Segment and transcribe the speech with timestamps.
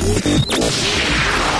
[0.00, 1.59] やった!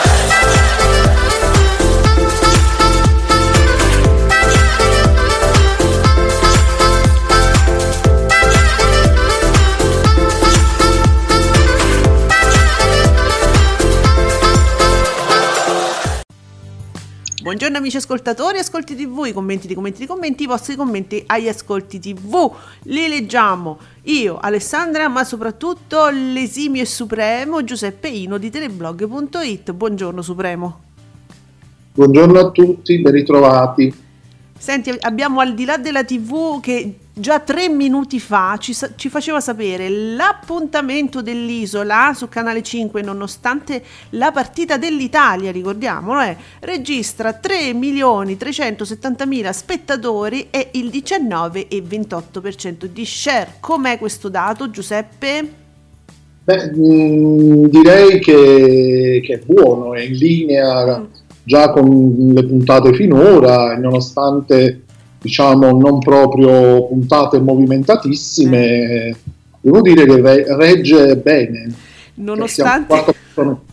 [17.51, 21.49] Buongiorno amici ascoltatori, ascolti TV, i commenti di commenti di commenti, i vostri commenti agli
[21.49, 22.49] ascolti TV.
[22.83, 29.73] Li leggiamo io, Alessandra, ma soprattutto l'esimio e supremo Giuseppe Ino di teleblog.it.
[29.73, 30.79] Buongiorno Supremo.
[31.93, 33.93] Buongiorno a tutti, ben ritrovati.
[34.61, 39.39] Senti, abbiamo al di là della TV che già tre minuti fa ci, ci faceva
[39.39, 48.37] sapere l'appuntamento dell'isola su Canale 5, nonostante la partita dell'Italia, ricordiamolo, eh, registra 3 milioni
[48.37, 53.53] 370 mila spettatori e il 19,28% di share.
[53.59, 55.53] Com'è questo dato, Giuseppe?
[56.43, 61.03] Beh, mh, direi che, che è buono, è in linea
[61.43, 64.83] già con le puntate finora, e nonostante
[65.21, 69.15] diciamo non proprio puntate movimentatissime,
[69.59, 71.73] devo dire che re- regge bene.
[72.15, 72.87] Nonostante...
[72.87, 73.63] Quattro-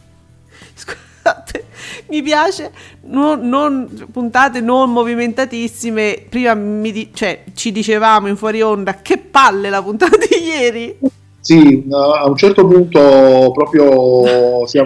[0.75, 1.65] Scusate,
[2.11, 2.71] mi piace,
[3.07, 6.25] non, non- puntate non movimentatissime.
[6.29, 10.99] Prima mi di- cioè, ci dicevamo in fuori onda che palle la puntata di ieri.
[11.41, 14.79] Sì, a un certo punto proprio si,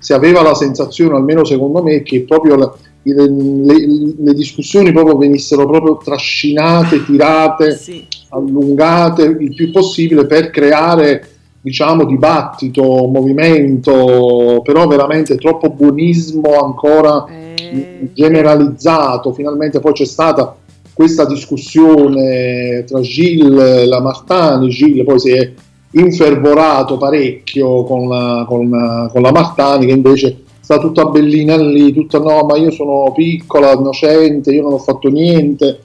[0.00, 5.16] si aveva la sensazione, almeno secondo me, che proprio la- le, le- le discussioni proprio
[5.18, 8.04] venissero proprio trascinate, tirate, Sì.
[8.30, 11.28] allungate il più possibile per creare
[11.62, 17.26] diciamo dibattito, movimento, però veramente troppo buonismo ancora
[17.72, 19.32] Eh, generalizzato.
[19.32, 20.56] Finalmente poi c'è stata
[20.94, 25.52] questa discussione tra Gilles e la Martani, Gilles poi si è
[25.92, 31.92] infervorato parecchio con la, con la- con la Martani che invece sta tutta bellina lì,
[31.92, 35.82] tutta no ma io sono piccola, innocente, io non ho fatto niente,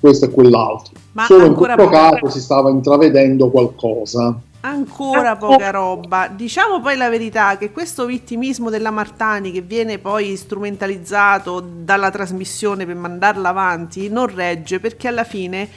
[0.00, 0.92] questo e quell'altro.
[1.12, 4.36] Ma Solo in questo poca- caso si stava intravedendo qualcosa.
[4.62, 6.26] Ancora poca roba.
[6.34, 12.86] Diciamo poi la verità che questo vittimismo della Martani che viene poi strumentalizzato dalla trasmissione
[12.86, 15.68] per mandarla avanti non regge perché alla fine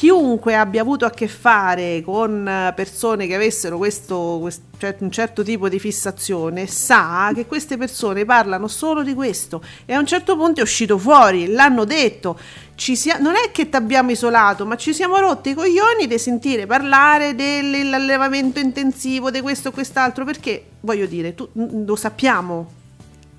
[0.00, 5.10] chiunque abbia avuto a che fare con eh, persone che avessero questo, quest- cioè un
[5.10, 10.06] certo tipo di fissazione sa che queste persone parlano solo di questo e a un
[10.06, 12.38] certo punto è uscito fuori, l'hanno detto.
[12.76, 16.64] Sia- non è che ti abbiamo isolato, ma ci siamo rotti i coglioni di sentire
[16.64, 22.78] parlare dell'allevamento intensivo, di questo o quest'altro, perché voglio dire, tu, lo sappiamo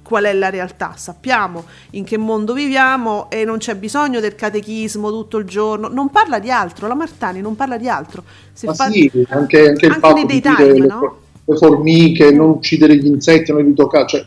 [0.04, 5.10] qual è la realtà, sappiamo in che mondo viviamo e non c'è bisogno del catechismo
[5.10, 8.24] tutto il giorno, non parla di altro, la Martani non parla di altro.
[8.54, 11.18] Se Ma fa- sì, anche, anche il anche fatto di dire le, no?
[11.46, 14.26] le formiche, non uccidere gli insetti, non li toccare, cioè,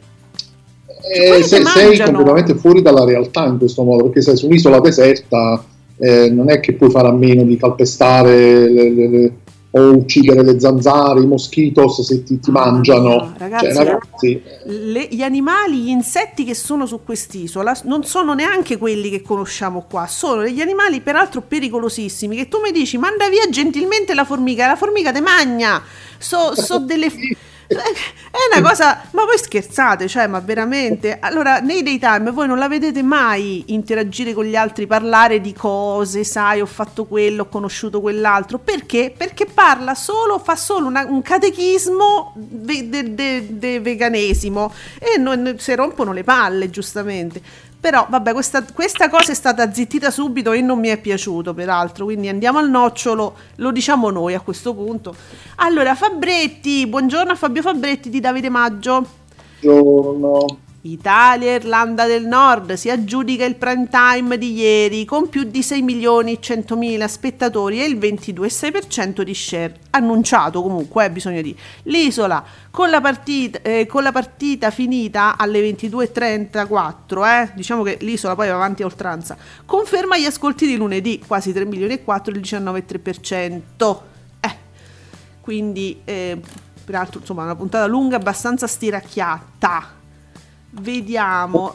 [1.12, 4.81] eh, quelli se- sei completamente fuori dalla realtà in questo modo, perché sei su un'isola
[4.81, 5.62] deserta,
[5.99, 9.33] eh, non è che puoi fare a meno di calpestare le- le- le-
[9.77, 13.09] o uccidere le zanzare, i moschitos se ti, ti mangiano.
[13.09, 18.35] no, ragazzi, Cioè, ragazzi, Le- gli animali, gli insetti che sono su quest'isola non sono
[18.35, 23.29] neanche quelli che conosciamo qua, sono degli animali peraltro pericolosissimi che tu mi dici manda
[23.29, 25.83] via gentilmente la formica, la formica te magna,
[26.19, 27.11] so, so delle...
[27.66, 31.19] È una cosa, ma voi scherzate, cioè, ma veramente?
[31.20, 36.25] Allora, nei daytime voi non la vedete mai interagire con gli altri, parlare di cose,
[36.25, 39.14] sai, ho fatto quello, ho conosciuto quell'altro, perché?
[39.16, 45.55] Perché parla solo, fa solo una- un catechismo de, de- de- de veganesimo e non,
[45.58, 47.40] si rompono le palle, giustamente.
[47.84, 52.06] Però, vabbè, questa, questa cosa è stata zittita subito e non mi è piaciuto, peraltro.
[52.06, 55.14] Quindi andiamo al nocciolo, lo diciamo noi a questo punto.
[55.56, 59.06] Allora, Fabretti, buongiorno a Fabio Fabretti di Davide Maggio.
[59.60, 60.63] buongiorno.
[60.86, 65.62] Italia e Irlanda del Nord si aggiudica il prime time di ieri con più di
[65.62, 69.76] 6 milioni e 100 mila spettatori e il 22,6% di share.
[69.90, 71.56] Annunciato comunque, eh, bisogna dire.
[71.84, 78.34] L'isola con la partita, eh, con la partita finita alle 22.34, eh, diciamo che l'isola
[78.34, 82.31] poi va avanti a oltranza, conferma gli ascolti di lunedì, quasi 3 milioni e 4,
[82.31, 84.02] il 19,3%.
[84.38, 84.56] Eh,
[85.40, 86.38] quindi, eh,
[86.84, 90.02] peraltro, insomma, una puntata lunga, abbastanza stiracchiata.
[90.81, 91.75] Vediamo,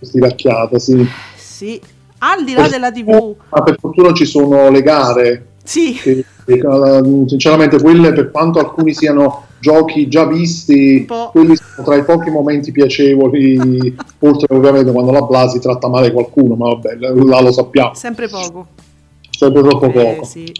[0.00, 1.06] Stiracchiata, sì.
[1.36, 1.80] sì,
[2.18, 5.46] al di là della TV, Ma per fortuna ci sono le gare.
[5.62, 11.96] sì, che- eh, sinceramente, quelle, per quanto alcuni siano giochi già visti, quelli sono tra
[11.96, 13.96] i pochi momenti piacevoli.
[14.20, 18.66] oltre ovviamente quando la Blasi tratta male qualcuno, ma vabbè, là lo sappiamo, sempre poco.
[19.30, 20.24] sempre troppo Eh, poco.
[20.24, 20.52] sì.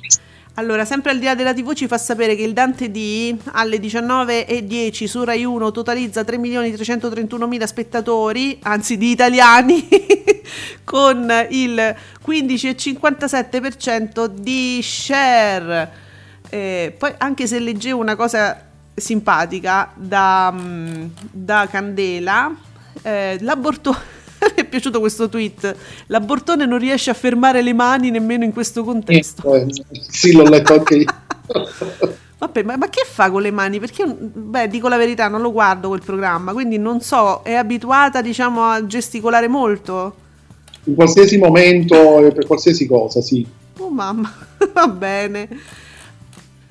[0.61, 3.79] Allora, sempre al di là della TV ci fa sapere che il Dante D alle
[3.79, 9.89] 19.10 su Rai 1 totalizza 3.331.000 spettatori, anzi di italiani,
[10.85, 11.97] con il
[12.27, 15.91] 15,57% di share.
[16.51, 22.55] Eh, poi anche se leggevo una cosa simpatica da, mm, da Candela,
[23.01, 24.19] eh, l'abortone...
[24.57, 25.75] Mi è piaciuto questo tweet.
[26.07, 29.55] L'abortone non riesce a fermare le mani nemmeno in questo contesto.
[29.55, 29.67] Eh,
[30.09, 31.05] sì, l'ho letto anche io.
[32.41, 33.79] Vabbè, ma, ma che fa con le mani?
[33.79, 38.23] Perché, beh, dico la verità, non lo guardo quel programma, quindi non so, è abituata,
[38.23, 40.15] diciamo, a gesticolare molto?
[40.85, 43.47] In qualsiasi momento e per qualsiasi cosa, sì.
[43.77, 44.33] Oh mamma,
[44.73, 45.49] va bene.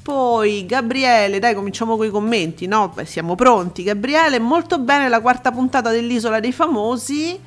[0.02, 2.92] Poi Gabriele, dai, cominciamo con i commenti, no?
[2.96, 3.84] Beh, siamo pronti.
[3.84, 7.40] Gabriele, molto bene la quarta puntata dell'Isola dei Famosi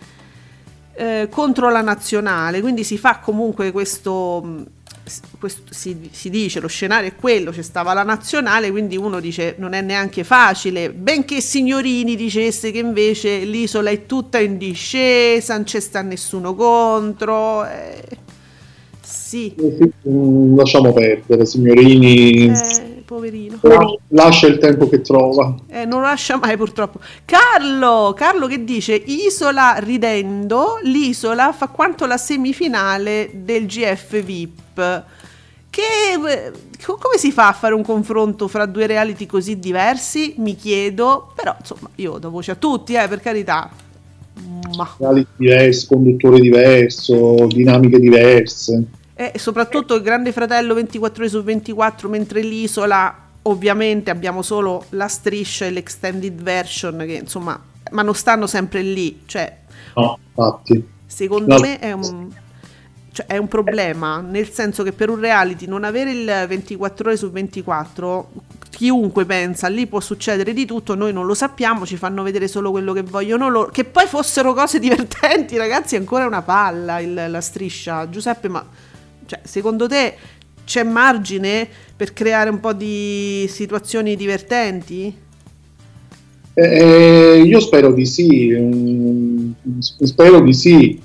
[0.94, 4.64] eh, contro la nazionale, quindi si fa comunque questo,
[5.04, 9.20] s- questo- si, si dice, lo scenario è quello, c'è stava la nazionale, quindi uno
[9.20, 15.54] dice non è neanche facile, benché Signorini dicesse che invece l'isola è tutta in discesa,
[15.54, 17.64] non c'è sta nessuno contro.
[17.66, 18.02] eh,
[19.00, 22.48] sì, Eh, sì, mm, Lasciamo perdere, signorini.
[22.48, 23.58] eh, poverino.
[23.62, 25.54] La- Lascia il tempo che trova.
[25.68, 27.00] Eh, non lo lascia mai purtroppo.
[27.24, 35.04] Carlo, Carlo che dice Isola ridendo, l'isola fa quanto la semifinale del GF VIP.
[35.70, 35.82] Che
[36.26, 36.52] eh,
[36.84, 40.34] co- come si fa a fare un confronto fra due reality così diversi?
[40.38, 43.70] Mi chiedo, però insomma, io do voce a tutti, eh, per carità.
[44.76, 48.84] Ma Reality diversi, conduttore diverso, dinamiche diverse.
[49.14, 55.08] E soprattutto il Grande Fratello 24 ore su 24, mentre l'isola ovviamente abbiamo solo la
[55.08, 57.60] striscia e l'extended version che insomma,
[57.90, 59.54] ma non stanno sempre lì, cioè
[59.96, 60.88] No, infatti.
[61.06, 61.60] secondo No.
[61.60, 62.28] me è un,
[63.12, 67.16] cioè, è un problema, nel senso che per un reality non avere il 24 ore
[67.18, 68.30] su 24,
[68.70, 72.70] chiunque pensa lì può succedere di tutto, noi non lo sappiamo, ci fanno vedere solo
[72.70, 77.26] quello che vogliono loro, che poi fossero cose divertenti, ragazzi, è ancora una palla il-
[77.28, 78.08] la striscia.
[78.08, 78.64] Giuseppe, ma
[79.32, 80.14] cioè, secondo te
[80.64, 85.14] c'è margine per creare un po' di situazioni divertenti?
[86.54, 91.00] Eh, io spero di sì, spero di sì.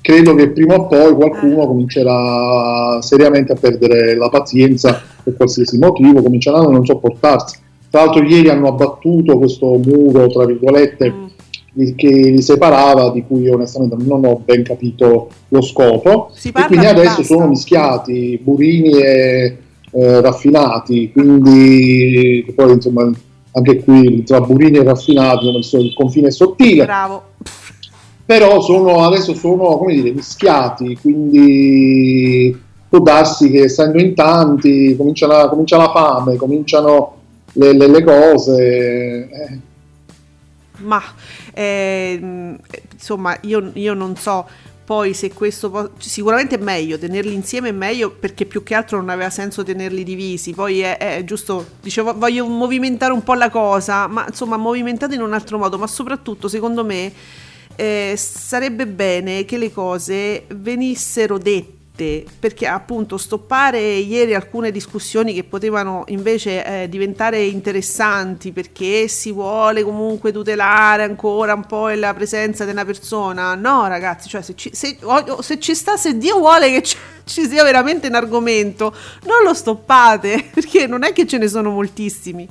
[0.00, 6.22] Credo che prima o poi qualcuno comincerà seriamente a perdere la pazienza per qualsiasi motivo,
[6.22, 7.58] cominceranno a non sopportarsi.
[7.88, 11.24] Tra l'altro ieri hanno abbattuto questo muro, tra virgolette, Mm.
[11.96, 16.30] Che li separava, di cui onestamente non ho ben capito lo scopo.
[16.42, 17.22] E quindi adesso basta.
[17.22, 19.58] sono mischiati burini e
[19.90, 23.10] eh, raffinati, quindi poi insomma
[23.52, 27.22] anche qui tra burini e raffinati il confine è sottile, Bravo.
[28.24, 35.28] però sono, adesso sono come dire, mischiati, quindi può darsi che essendo in tanti comincia
[35.28, 37.14] la, comincia la fame, cominciano
[37.52, 39.28] le, le- le cose.
[39.30, 39.58] eh.
[40.78, 41.00] Ma
[41.54, 42.58] ehm,
[42.92, 44.46] insomma, io, io non so
[44.84, 48.98] poi se questo po- sicuramente è meglio tenerli insieme, è meglio perché più che altro
[48.98, 50.52] non aveva senso tenerli divisi.
[50.52, 55.22] Poi è, è giusto, dicevo, voglio movimentare un po' la cosa, ma insomma, movimentata in
[55.22, 55.78] un altro modo.
[55.78, 57.10] Ma soprattutto, secondo me,
[57.76, 65.44] eh, sarebbe bene che le cose venissero dette perché appunto stoppare ieri alcune discussioni che
[65.44, 72.64] potevano invece eh, diventare interessanti perché si vuole comunque tutelare ancora un po' la presenza
[72.64, 73.54] una persona.
[73.54, 74.98] No ragazzi cioè se ci, se-
[75.38, 78.92] se ci sta se Dio vuole che ci, ci sia veramente un argomento
[79.26, 82.48] non lo stoppate perché non è che ce ne sono moltissimi.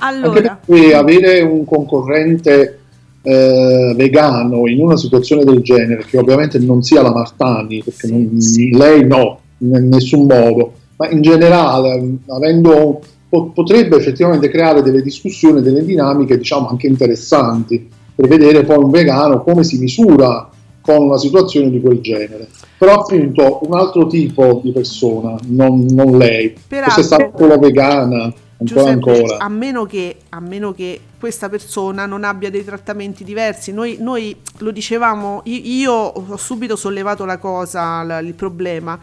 [0.00, 0.60] Allora.
[0.94, 2.78] avere un concorrente
[3.22, 8.40] eh, vegano in una situazione del genere, che ovviamente non sia la Martani, perché non-
[8.40, 8.70] sì.
[8.76, 15.62] lei no, in nessun modo, ma in generale, avendo, po- potrebbe effettivamente creare delle discussioni,
[15.62, 17.88] delle dinamiche, diciamo, anche interessanti.
[18.18, 20.48] per vedere poi un vegano come si misura
[20.80, 22.48] con una situazione di quel genere.
[22.76, 28.32] Però appunto un altro tipo di persona, non, non lei, Peraltro- fosse stata solo vegana,
[28.60, 29.36] Giuseppe.
[29.38, 34.34] A, meno che, a meno che questa persona non abbia dei trattamenti diversi, noi, noi
[34.58, 38.98] lo dicevamo, i- io ho subito sollevato la cosa, la- il problema.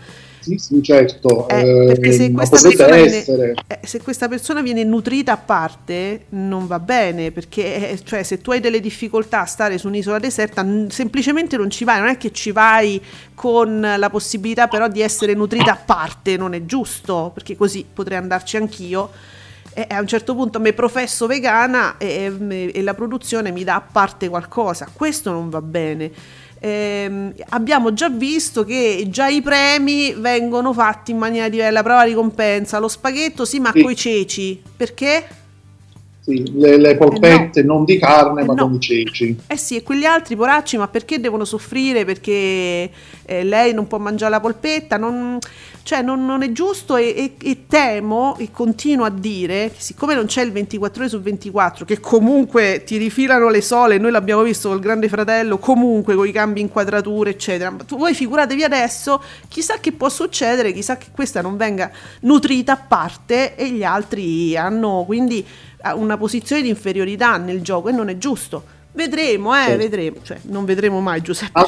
[0.46, 4.84] Sì, sì, certo, Eh, eh, perché se ma questa, viene, eh, se questa persona viene
[4.84, 9.46] nutrita a parte non va bene perché eh, cioè, se tu hai delle difficoltà a
[9.46, 12.00] stare su un'isola deserta n- semplicemente non ci vai.
[12.00, 13.02] Non è che ci vai
[13.34, 18.20] con la possibilità però di essere nutrita a parte non è giusto perché così potrei
[18.20, 19.10] andarci anch'io
[19.78, 23.82] e a un certo punto mi professo vegana e, e- la produzione mi dà a
[23.82, 26.12] parte qualcosa questo non va bene
[26.58, 32.02] Ehm, abbiamo già visto che già i premi vengono fatti in maniera diversa, la prova
[32.04, 33.82] ricompensa, lo spaghetto sì ma Sì.
[33.84, 35.28] coi ceci, perché?
[36.22, 38.64] Sì, le, le polpette non di carne Eh ma no.
[38.64, 39.38] con i ceci.
[39.46, 42.04] Eh sì, e quegli altri poracci, ma perché devono soffrire?
[42.04, 42.90] Perché
[43.26, 44.98] eh, lei non può mangiare la polpetta?
[44.98, 45.38] Non,
[45.86, 50.16] cioè, non, non è giusto e, e- e temo e continuo a dire che siccome
[50.16, 54.42] non c'è il 24 ore su 24, che comunque ti rifilano le sole, noi l'abbiamo
[54.42, 57.70] visto col Grande Fratello, comunque con i cambi inquadrature, eccetera.
[57.70, 62.72] Ma tu- Voi figuratevi adesso, chissà che può succedere, chissà che questa non venga nutrita
[62.74, 65.46] a parte e gli altri hanno quindi
[65.94, 68.64] una posizione di inferiorità nel gioco e non è giusto.
[68.92, 69.76] Vedremo, eh, Sì.
[69.76, 70.18] vedremo.
[70.24, 71.60] Cioè, non vedremo mai Giuseppe.
[71.60, 71.68] Ah.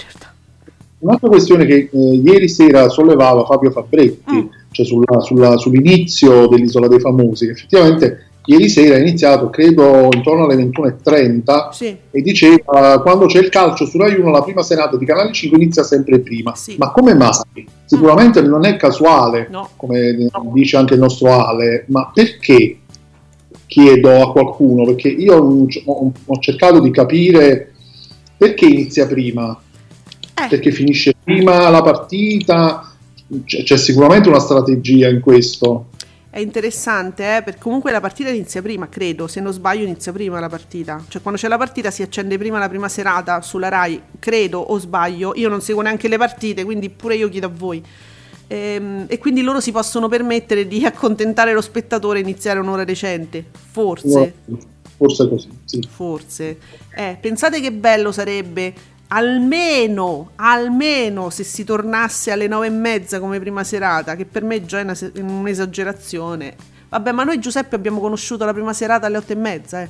[0.99, 4.45] Un'altra questione che eh, ieri sera sollevava Fabio Fabretti, Mm.
[4.71, 10.45] cioè sulla- sulla- sull'inizio dell'Isola dei Famosi, che effettivamente ieri sera è iniziato, credo, intorno
[10.45, 11.95] alle 21.30 Sì.
[12.09, 15.57] e diceva quando c'è il calcio su Rai 1 la prima serata di Canale 5
[15.59, 16.55] inizia sempre prima.
[16.55, 16.75] Sì.
[16.79, 17.31] Ma come mai?
[17.85, 19.69] Sicuramente non è casuale, No.
[19.75, 22.77] come dice anche il nostro Ale, ma perché?
[23.67, 27.73] Chiedo a qualcuno, perché io ho, ho- ho cercato di capire
[28.37, 29.59] perché inizia prima
[30.37, 32.91] Eh, perché finisce prima la partita.
[33.43, 35.89] C'è, c'è sicuramente una strategia in questo.
[36.29, 40.39] è interessante, eh, perché comunque la partita inizia prima, credo, se non sbaglio inizia prima
[40.39, 41.03] la partita.
[41.07, 44.77] Cioè quando c'è la partita si accende prima la prima serata sulla Rai, credo o
[44.77, 45.33] sbaglio.
[45.35, 47.83] Io non seguo neanche le partite, quindi pure io chiedo a voi.
[48.49, 53.43] Ehm, e quindi loro si possono permettere di accontentare lo spettatore e iniziare un'ora recente.
[53.71, 54.33] Forse.
[54.95, 55.87] Forse così, sì.
[55.89, 56.57] Forse.
[56.95, 58.73] Eh, pensate che bello sarebbe
[59.09, 64.65] almeno, almeno se si tornasse alle nove e mezza come prima serata, che per me
[64.65, 66.55] già è una un'esagerazione.
[66.89, 69.89] Vabbè, ma noi Giuseppe abbiamo conosciuto la prima serata alle otto e mezza, eh.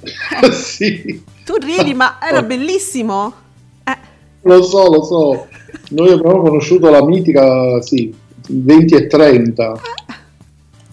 [0.52, 3.32] sì, Tu ridi, ma era bellissimo.
[3.84, 3.96] Eh,
[4.42, 5.48] lo so, lo so.
[5.90, 8.14] Noi abbiamo conosciuto la mitica, sì,
[8.48, 9.80] 20 e 30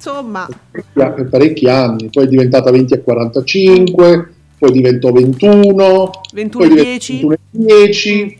[0.05, 0.47] insomma,
[0.93, 6.69] per parecchi anni, poi è diventata 20 e 45, poi diventò 21, 21 poi e
[6.69, 7.13] diventò 10.
[7.13, 8.39] 21 e 10,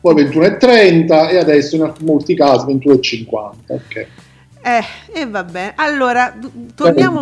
[0.00, 3.74] poi 21 e 30 e adesso in molti casi 21 e 50.
[3.74, 4.06] Ok.
[4.62, 5.74] Eh, e vabbè.
[5.76, 6.36] Allora,
[6.74, 7.20] torniamo...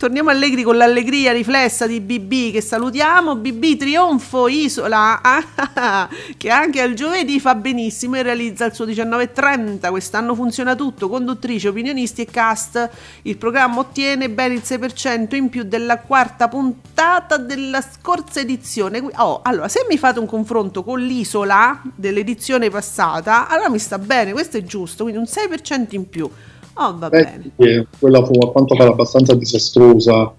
[0.00, 3.36] Torniamo allegri con l'allegria riflessa di BB che salutiamo.
[3.36, 5.20] BB Trionfo Isola,
[6.38, 9.90] che anche al giovedì fa benissimo e realizza il suo 19.30.
[9.90, 12.88] Quest'anno funziona tutto, conduttrice, opinionisti e cast.
[13.24, 19.04] Il programma ottiene ben il 6% in più della quarta puntata della scorsa edizione.
[19.16, 24.32] Oh, allora, se mi fate un confronto con l'isola dell'edizione passata, allora mi sta bene,
[24.32, 26.30] questo è giusto, quindi un 6% in più.
[26.74, 27.86] Oh, va Beh, bene.
[27.98, 30.32] quella fu a quanto pare abbastanza disastrosa.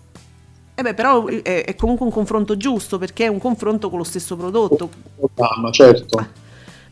[0.74, 4.04] Eh beh, però è, è comunque un confronto giusto perché è un confronto con lo
[4.04, 4.90] stesso prodotto.
[5.18, 6.26] Programma, certo.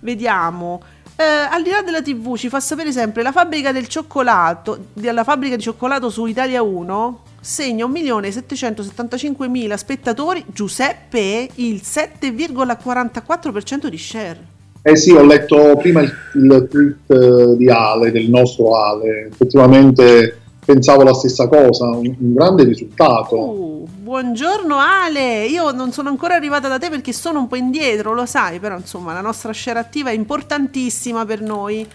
[0.01, 0.81] Vediamo.
[1.15, 5.23] Eh, al di là della TV ci fa sapere sempre la fabbrica del cioccolato, della
[5.23, 14.57] fabbrica di cioccolato su Italia 1 segna 1.775.000 spettatori, Giuseppe il 7,44% di share.
[14.81, 20.39] Eh sì, ho letto prima il, il tweet eh, di Ale, del nostro Ale, effettivamente
[20.63, 23.37] pensavo la stessa cosa, un, un grande risultato.
[23.37, 28.13] Uh, buongiorno Ale, io non sono ancora arrivata da te perché sono un po' indietro,
[28.13, 31.85] lo sai, però insomma la nostra share attiva è importantissima per noi.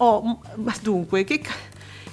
[0.00, 1.50] Oh, ma dunque, che, ca-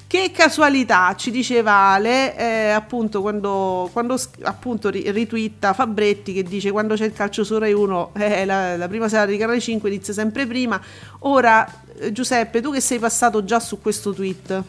[0.07, 6.71] che casualità, ci diceva Ale, eh, appunto quando, quando appunto ri- ritwitta Fabretti che dice
[6.71, 9.89] quando c'è il calcio su Rai 1, eh, la, la prima serata di Canale 5
[9.89, 10.79] inizia sempre prima.
[11.19, 14.63] Ora, eh, Giuseppe, tu che sei passato già su questo tweet,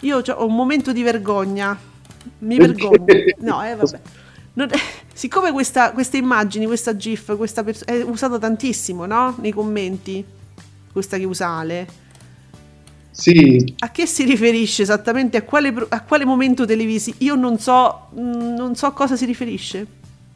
[0.00, 1.76] io ho un momento di vergogna,
[2.40, 3.04] mi vergogno.
[3.38, 4.00] No, eh vabbè.
[4.52, 4.68] Non-
[5.12, 9.36] siccome questa, queste immagini, questa GIF, questa pers- è usata tantissimo, no?
[9.40, 10.22] Nei commenti,
[10.92, 12.08] questa che usa Ale.
[13.12, 15.36] Sì, A che si riferisce esattamente?
[15.36, 17.16] A quale, a quale momento televisivo?
[17.20, 19.86] Io non so, mm, non so a cosa si riferisce.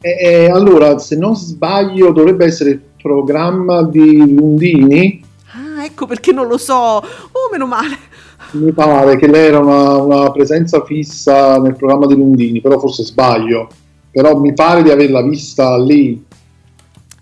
[0.01, 5.23] E- e allora, se non sbaglio, dovrebbe essere il programma di Lundini.
[5.51, 6.73] Ah, ecco perché non lo so.
[6.73, 7.97] Oh, meno male.
[8.51, 13.03] Mi pare che lei era una, una presenza fissa nel programma di Lundini, però forse
[13.03, 13.69] sbaglio.
[14.11, 16.24] Però mi pare di averla vista lì.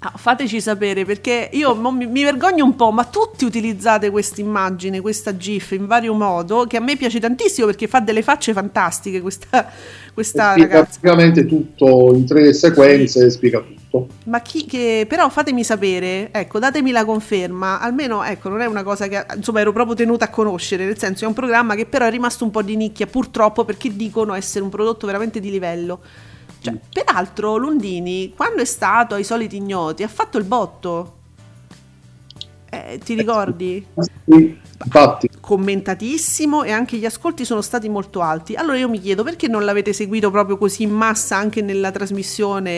[0.06, 5.00] Ah, fateci sapere perché io mi, mi vergogno un po', ma tutti utilizzate questa immagine,
[5.00, 9.22] questa GIF in vario modo, che a me piace tantissimo perché fa delle facce fantastiche
[9.22, 9.66] questa,
[10.14, 11.00] questa spiega ragazza.
[11.00, 14.08] praticamente tutto in tre sequenze, spiega tutto.
[14.26, 18.84] Ma chi che però fatemi sapere, ecco, datemi la conferma, almeno ecco, non è una
[18.84, 22.06] cosa che insomma ero proprio tenuta a conoscere, nel senso è un programma che però
[22.06, 26.02] è rimasto un po' di nicchia, purtroppo perché dicono essere un prodotto veramente di livello.
[26.64, 31.18] Cioè, peraltro Lundini, quando è stato ai soliti ignoti, ha fatto il botto.
[32.70, 33.86] Eh, ti ricordi?
[34.26, 38.56] Sì, infatti, commentatissimo e anche gli ascolti sono stati molto alti.
[38.56, 42.72] Allora io mi chiedo perché non l'avete seguito proprio così in massa anche nella trasmissione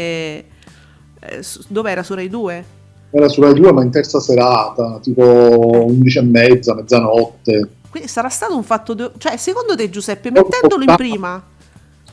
[1.19, 2.65] eh, su- dov'era su Rai 2?
[3.11, 7.69] era sulla 2 ma in terza serata, tipo 11 e mezza, mezzanotte.
[7.89, 11.41] Quindi sarà stato un fatto de- cioè secondo te Giuseppe mettendolo in prima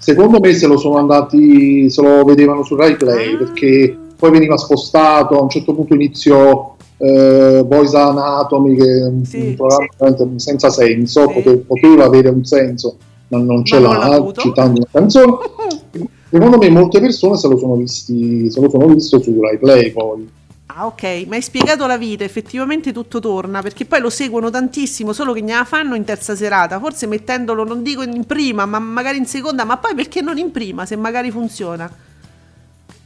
[0.03, 3.39] Secondo me se lo sono andati, se lo vedevano su Rai Play Ah.
[3.39, 9.25] perché poi veniva spostato, a un certo punto iniziò eh, Boys Anatomy che è un,
[9.25, 11.35] Sì, programma veramente senza senso, Sì.
[11.35, 12.97] pote- poteva avere un senso
[13.29, 14.41] ma non ce Ma non l'ha avuto.
[14.41, 15.33] citando una canzone.
[16.33, 19.93] Secondo me molte persone se lo sono visti, se lo sono visto su Rai Play
[19.93, 20.29] poi.
[20.75, 25.13] Ah ok, ma hai spiegato la vita, effettivamente tutto torna, perché poi lo seguono tantissimo,
[25.13, 29.19] solo che gliela fanno in terza serata, forse mettendolo, non dico in prima, ma magari
[29.19, 31.93] in seconda, ma poi perché non in prima, se magari funziona?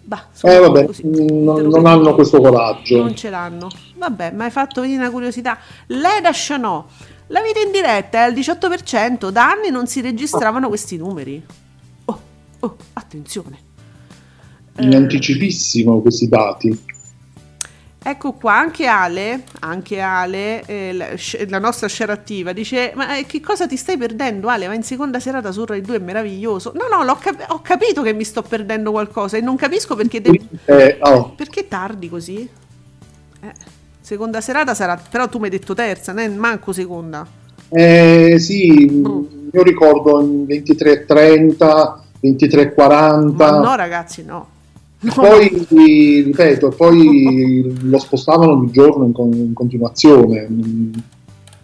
[0.05, 2.99] Bah, Eh vabbè, così, non, non hanno questo coraggio.
[2.99, 3.69] Non ce l'hanno.
[3.97, 5.59] Vabbè, ma hai fatto venire una curiosità.
[5.87, 6.85] Leda Chanot,
[7.29, 11.45] la vita in diretta è al 18%, da anni non si registravano questi numeri.
[12.05, 12.21] Oh,
[12.61, 13.59] oh, attenzione.
[14.79, 16.95] In Eh, anticipissimo questi dati.
[18.09, 21.07] Ecco qua, anche Ale, anche Ale eh, la,
[21.49, 24.69] la nostra share attiva, dice ma eh, che cosa ti stai perdendo Ale?
[24.69, 26.73] Va in seconda serata su Rai 2, è meraviglioso.
[26.77, 30.41] No, no, cap- ho capito che mi sto perdendo qualcosa e non capisco perché, de-
[30.67, 32.49] Eh, oh, perché tardi così.
[33.41, 33.53] Eh,
[34.01, 36.29] seconda serata sarà, però tu mi hai detto terza, né?
[36.29, 37.27] manco seconda.
[37.71, 39.25] Eh, sì, Mm.
[39.51, 44.55] io ricordo in 23.30, 23.40, Ma no ragazzi, no.
[45.15, 45.67] Poi
[46.25, 50.49] ripeto, poi lo spostavano ogni giorno in, con- in continuazione.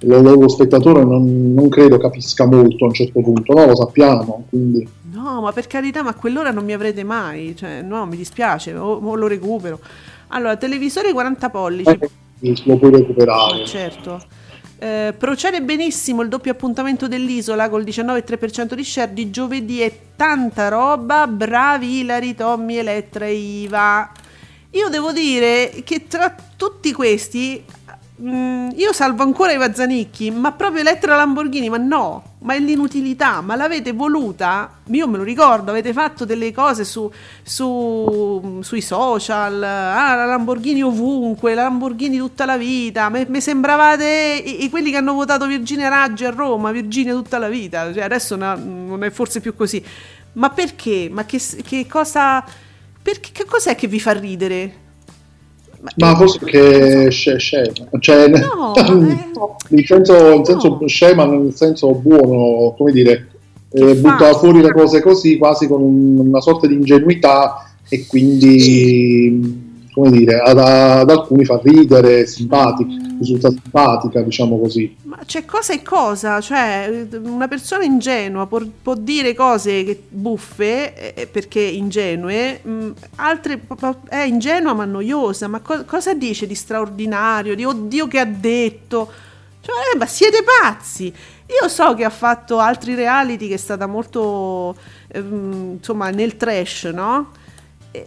[0.05, 3.67] Lo, lo- spettatore non, non credo capisca molto a un certo punto, no?
[3.67, 7.55] Lo sappiamo, quindi No, ma per carità, ma a quell'ora non mi avrete mai.
[7.55, 9.79] Cioè, no, mi dispiace, o, o lo recupero.
[10.29, 11.91] Allora, televisore 40 pollici.
[12.41, 13.59] eh, lo puoi recuperare.
[13.61, 14.21] Ma certo.
[14.83, 20.67] Eh, procede benissimo il doppio appuntamento dell'isola col 19,3% di share di giovedì e tanta
[20.67, 21.29] roba.
[21.29, 24.11] Bravi Ilari, Tommy, Elettra e Iva.
[24.71, 27.65] Io devo dire che tra tutti questi
[28.21, 33.41] mm, io salvo ancora Iva Zanicchi, ma proprio Elettra Lamborghini, ma no, ma è l'inutilità,
[33.41, 34.79] ma l'avete voluta?
[34.91, 37.11] Io me lo ricordo, avete fatto delle cose su,
[37.43, 44.65] su- sui social, ah, la Lamborghini ovunque, la Lamborghini tutta la vita, mi sembravate i,
[44.65, 48.37] i- quelli che hanno votato Virginia Raggi a Roma, Virginia tutta la vita, cioè adesso
[48.37, 49.83] na- non è forse più così.
[50.35, 51.09] Ma perché?
[51.11, 52.45] Ma che, che cosa...
[53.03, 54.82] Perché, che cos'è che vi fa ridere?
[55.97, 59.77] Ma forse che sce- scema, cioè, No, eh.
[59.77, 60.45] in senso, in No.
[60.45, 63.29] senso scema, nel senso buono, come dire,
[63.73, 69.87] eh, butta fuori le cose così, quasi con un- una sorta di ingenuità e quindi,
[69.93, 72.91] come dire, ad, ad alcuni fa ridere, simpatico,
[73.23, 74.97] risulta simpatica, diciamo così.
[75.05, 81.15] Ma c'è cosa e cosa, cioè una persona ingenua può, può dire cose che- buffe
[81.15, 86.47] eh, perché ingenue, mh, altre po- po- è ingenua ma noiosa, ma co- cosa dice
[86.47, 89.11] di straordinario, di oddio che ha detto?
[89.61, 91.13] Cioè, eh, ma siete pazzi!
[91.63, 94.75] Io so che ha fatto altri reality che è stata molto,
[95.09, 97.31] ehm, insomma, nel trash, no?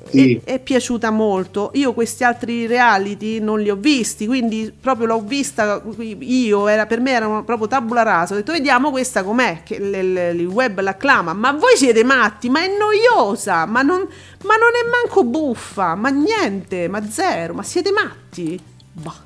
[0.10, 0.34] Sì.
[0.34, 1.71] e- è piaciuta molto.
[1.76, 7.00] Io questi altri reality non li ho visti, quindi proprio l'ho vista io, era, per
[7.00, 8.34] me era proprio tabula rasa.
[8.34, 11.34] Ho detto vediamo questa com'è, che l- l- il web l'acclama.
[11.34, 16.10] Ma voi siete matti, ma è noiosa, ma non, ma non è manco buffa, ma
[16.10, 18.60] niente, ma zero, ma siete matti.
[18.91, 19.24] Bah.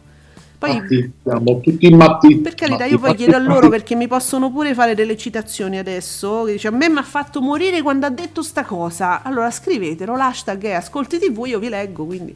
[0.60, 2.36] Poi Matti, siamo tutti matti.
[2.40, 5.16] per carità, matti, io poi matti, chiedo a loro perché mi possono pure fare delle
[5.16, 6.44] citazioni adesso.
[6.44, 9.24] Che dice a me mi ha fatto morire quando ha detto sta cosa.
[9.24, 12.06] Allora scrivetelo, l'hashtag è ascolti TV, io vi leggo.
[12.06, 12.36] Quindi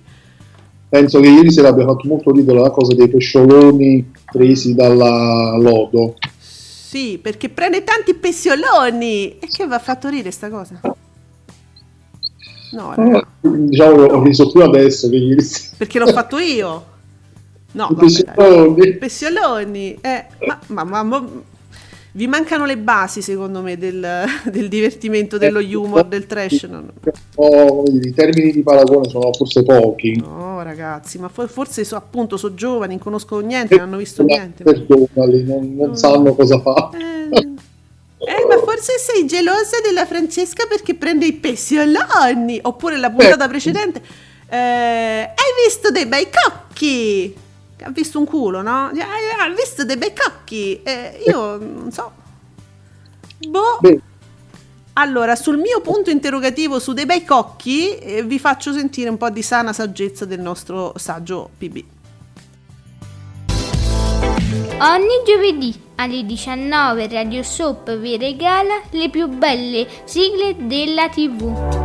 [0.87, 6.15] penso che ieri sera abbia fatto molto ridere la cosa dei pescioloni presi dalla Lodo.
[6.39, 9.37] Sì, perché prende tanti pessioloni.
[9.39, 10.79] E che va fatto ridere sta cosa?
[12.71, 15.75] No, Eh, diciamo che ho riso più adesso che ieri sera.
[15.77, 16.91] perché l'ho fatto io.
[17.73, 18.33] No, I vabbè, dai.
[18.35, 18.93] pescioloni.
[18.97, 19.97] Pessioloni.
[20.01, 20.25] Eh,
[20.67, 21.27] ma, ma- ma-
[22.15, 26.63] vi mancano le basi, secondo me, del, del divertimento, dello humor, del trash.
[26.65, 26.83] No,
[27.35, 27.83] no.
[27.91, 30.15] I termini di paragone sono forse pochi.
[30.19, 34.21] No, ragazzi, ma for- forse so, appunto sono giovani, non conoscono niente, non hanno visto
[34.23, 34.63] niente.
[34.63, 36.91] Perdonali, non, non sanno cosa fa.
[36.93, 42.59] Eh, eh, ma forse sei gelosa della Francesca perché prende i pessioloni.
[42.61, 43.49] Oppure la puntata Eh.
[43.49, 44.01] precedente.
[44.49, 47.35] eh, hai visto dei bei cocchi?
[47.83, 48.91] Ha visto un culo, no?
[48.91, 50.81] Eh, Ha visto dei bei cocchi?
[50.83, 52.11] Eh, io non so.
[53.47, 53.77] Boh.
[53.81, 53.99] Beh,
[54.93, 59.29] Allora, sul mio punto interrogativo su dei bei cocchi, eh, vi faccio sentire un po'
[59.29, 61.83] di sana saggezza del nostro saggio PB.
[64.79, 71.82] Ogni giovedì alle 19 Radio Soap vi regala le più belle sigle della TV.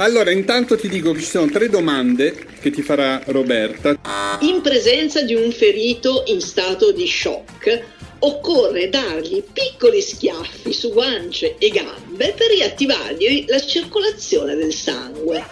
[0.00, 3.98] Allora, intanto ti dico che ci sono tre domande che ti farà Roberta.
[4.40, 7.82] In presenza di un ferito in stato di shock,
[8.20, 15.44] occorre dargli piccoli schiaffi su guance e gambe per riattivargli la circolazione del sangue.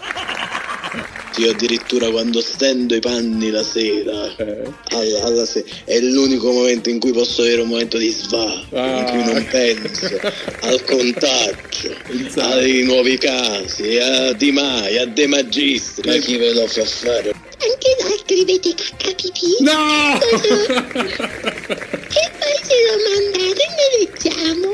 [1.37, 4.63] Io addirittura quando stendo i panni la sera, Eh.
[4.89, 8.99] alla, alla se- è l'unico momento in cui posso avere un momento di svago, Ah.
[8.99, 10.19] in cui non penso
[10.61, 11.95] al contagio,
[12.41, 16.09] ai nuovi casi, a Di Maio, a De Magistri.
[16.09, 17.31] Ma chi ve lo fa fare?
[17.61, 20.17] Anche voi scrivete cacca pipì No!
[20.19, 20.27] e
[22.39, 24.69] poi ce lo mandate e ne leggiamo.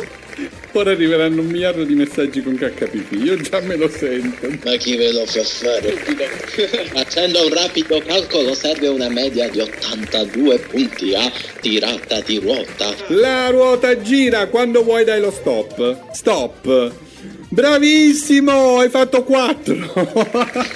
[0.78, 4.50] Ora arriveranno un miliardo di messaggi con KPP, io già me lo sento.
[4.66, 5.92] Ma chi ve lo fa fare?
[6.92, 12.94] Facendo un rapido calcolo serve una media di 82 punti a tirata di ruota.
[13.08, 16.12] La ruota gira, quando vuoi dai lo stop.
[16.12, 16.94] Stop.
[17.48, 19.94] Bravissimo, hai fatto 4.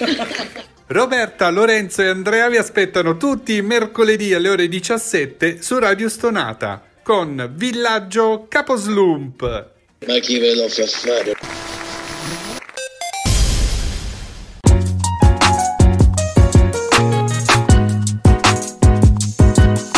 [0.87, 6.83] Roberta, Lorenzo e Andrea vi aspettano tutti i mercoledì alle ore 17 su Radio Stonata
[7.03, 9.77] con Villaggio Caposlump.
[10.05, 11.35] Ma chi ve lo fa fare?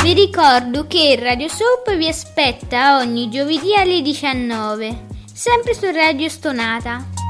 [0.04, 7.20] Vi ricordo che Radio Soap vi aspetta ogni giovedì alle 19, sempre su Radio Stonata.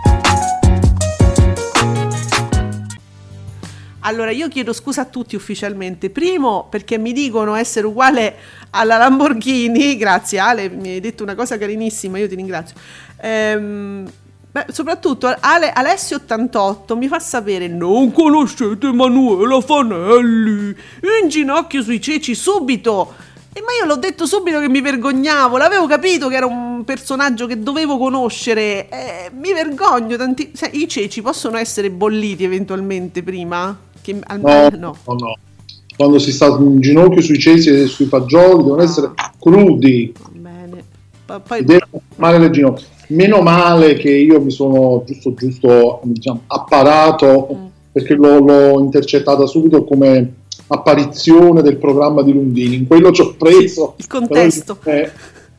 [4.03, 6.09] Allora, io chiedo scusa a tutti ufficialmente.
[6.09, 8.35] Primo, perché mi dicono essere uguale
[8.71, 9.95] alla Lamborghini.
[9.97, 12.75] Grazie Ale, mi hai detto una cosa carinissima, io ti ringrazio.
[13.21, 14.09] Ehm,
[14.51, 20.75] beh, soprattutto Ale- Alessio88 mi fa sapere non conoscete Emanuela Fanelli
[21.21, 23.13] in ginocchio sui ceci subito
[23.53, 27.47] e ma io l'ho detto subito che mi vergognavo l'avevo capito che era un personaggio
[27.47, 33.77] che dovevo conoscere eh, mi vergogno tanti sai, i ceci possono essere bolliti eventualmente prima
[34.01, 35.37] che No, almeno no, no.
[35.95, 40.83] Quando si sta in ginocchio sui cesi e sui fagioli devono essere crudi, bene
[41.47, 42.87] poi devono male le ginocchia.
[43.07, 47.65] Meno male che io mi sono giusto giusto diciamo, apparato Mm.
[47.91, 50.33] perché l'ho, l'ho intercettata subito come
[50.67, 52.75] apparizione del programma di Lundini.
[52.75, 55.11] In quello ci ho preso il contesto però il,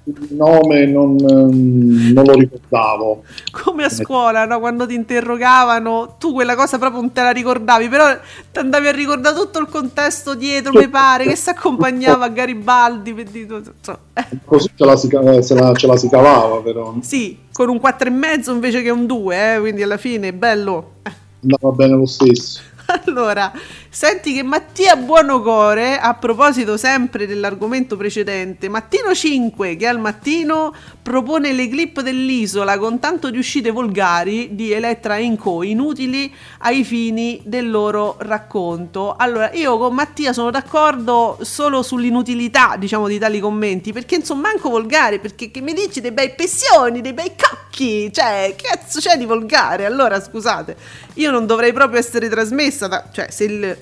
[0.05, 3.23] il nome non, ehm, non lo ricordavo.
[3.53, 4.59] come a scuola, no?
[4.59, 8.19] quando ti interrogavano, tu quella cosa proprio non te la ricordavi, però
[8.51, 13.15] ti andavi a ricordare tutto il contesto dietro, mi pare, che si accompagnava a Garibaldi.
[13.17, 15.09] eh, Così ce la si,
[15.41, 16.95] se la- ce la si cavava però.
[17.01, 20.95] sì, con un 4,5 invece che un 2, eh, quindi alla fine bello.
[21.03, 21.13] Eh,
[21.43, 22.61] Andava bene lo stesso.
[23.07, 23.51] Allora,
[23.95, 31.53] senti che Mattia Buonocore, a proposito sempre dell'argomento precedente, Mattino 5, che al mattino propone
[31.53, 37.71] le clip dell'isola con tanto di uscite volgari di Elettra Co, inutili ai fini del
[37.71, 39.15] loro racconto.
[39.15, 44.71] Allora, io con Mattia sono d'accordo solo sull'inutilità, diciamo, di tali commenti, perché insomma manco
[44.71, 49.19] volgare, perché che mi dici dei bei pessioni, dei bei cocchi, cioè, che cazzo c'è
[49.19, 49.85] di volgare?
[49.85, 50.77] Allora, scusate,
[51.15, 53.05] io non dovrei proprio essere trasmessa da...
[53.13, 53.77] cioè, se il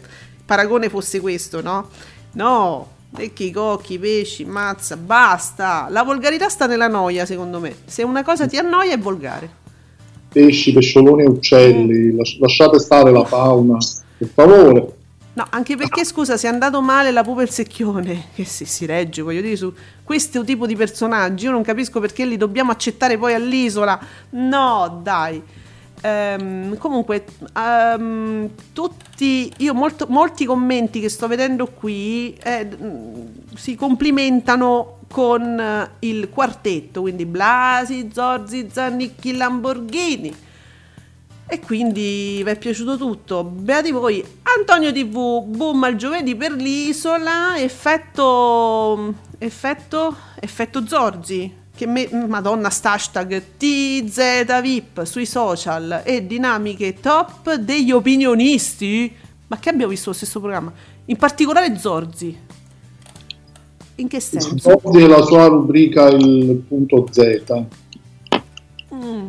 [0.50, 1.88] paragone fosse questo, no?
[2.32, 5.86] No, vecchi cocchi, pesci, mazza, basta.
[5.90, 7.72] La volgarità sta nella noia, secondo me.
[7.84, 9.48] Se una cosa ti annoia è volgare.
[10.32, 11.32] Pesci, pescioloni e Mm.
[11.32, 13.76] uccelli, las- lasciate stare la fauna,
[14.18, 14.92] per favore.
[15.34, 18.64] No, anche perché scusa, se è andato male la pupa e il secchione, che si,
[18.64, 22.72] si regge, voglio dire, su questo tipo di personaggi, io non capisco perché li dobbiamo
[22.72, 23.96] accettare poi all'isola.
[24.30, 25.40] No, dai.
[26.02, 27.24] Ehm, comunque,
[27.56, 35.58] ehm, tutti, io molto- molti commenti che sto vedendo qui eh, mh, si complimentano con
[35.60, 40.34] eh, il quartetto, quindi Blasi, Zorzi, Zannicchi, Lamborghini.
[41.52, 43.42] E quindi vi è piaciuto tutto.
[43.42, 44.24] Beati voi.
[44.56, 47.58] Antonio TV, boom al giovedì per l'isola.
[47.58, 49.14] Effetto.
[49.36, 50.14] Effetto.
[50.38, 51.59] Effetto Zorzi.
[51.80, 59.10] Che me, Madonna, sta hashtag TZVIP sui social e dinamiche top degli opinionisti.
[59.46, 60.70] Ma che abbiamo visto lo stesso programma?
[61.06, 62.36] In particolare Zorzi.
[63.94, 64.58] In che senso?
[64.58, 67.64] Zorzi e la sua rubrica il punto Z.
[68.94, 69.26] Mm.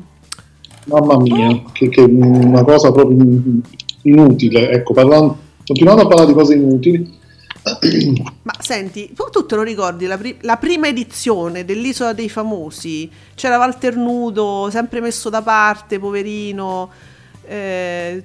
[0.88, 3.62] Mamma mia, che, che una cosa proprio in-
[4.02, 4.72] inutile.
[4.72, 7.18] Ecco, parlando, continuando a parlare di cose inutili,
[7.64, 13.10] Ma senti, tu, te lo ricordi la, pri- la prima edizione dell'Isola dei Famosi?
[13.36, 16.90] C'era Walter Nudo, sempre messo da parte, poverino.
[17.44, 18.24] eh,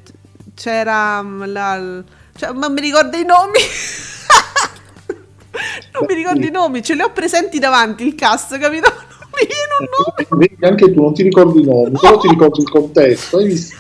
[0.55, 2.03] c'era mm, la.
[2.35, 3.59] cioè, ma mi ricordo i nomi?
[5.92, 8.90] non mi ricordo i nomi, ce li ho presenti davanti il cast, capito?
[9.37, 10.49] Non mi viene un nome.
[10.49, 13.37] vedi, anche tu non ti ricordi i nomi, però ti ricordi il contesto.
[13.37, 13.77] Hai visto?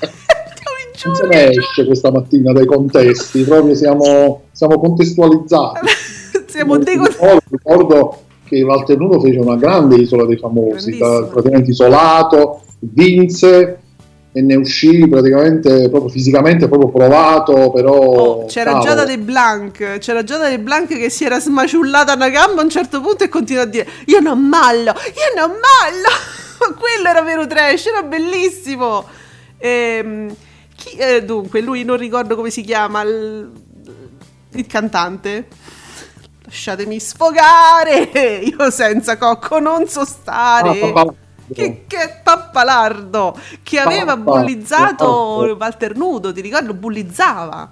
[1.06, 5.86] Non se ne esce questa mattina dai contesti, proprio siamo, siamo contestualizzati.
[6.46, 12.62] Siamo dei Ricordo, ricordo che Walter Nudo fece una grande isola dei famosi, praticamente isolato,
[12.78, 13.78] vinse
[14.32, 18.84] e ne uscì praticamente proprio fisicamente proprio provato, però Oh, C'era cavolo.
[18.84, 22.70] Giada De Blanc, c'era Giada De Blanc che si era smaciullata una gamba a un
[22.70, 26.08] certo punto e continua a dire io non mallo, io non mallo.
[26.78, 29.04] Quello era vero trash, era bellissimo.
[29.58, 30.34] Ehm,
[30.86, 33.50] chi- eh, dunque, lui non ricordo come si chiama, il,
[34.52, 35.48] il cantante.
[36.44, 38.10] Lasciatemi sfogare,
[38.46, 40.80] io senza cocco non so stare.
[40.80, 41.14] Ah, papà.
[41.52, 45.56] Che, che pappalardo che aveva bullizzato.
[45.58, 46.74] Walter Nudo, ti ricordo?
[46.74, 47.70] Bullizzava.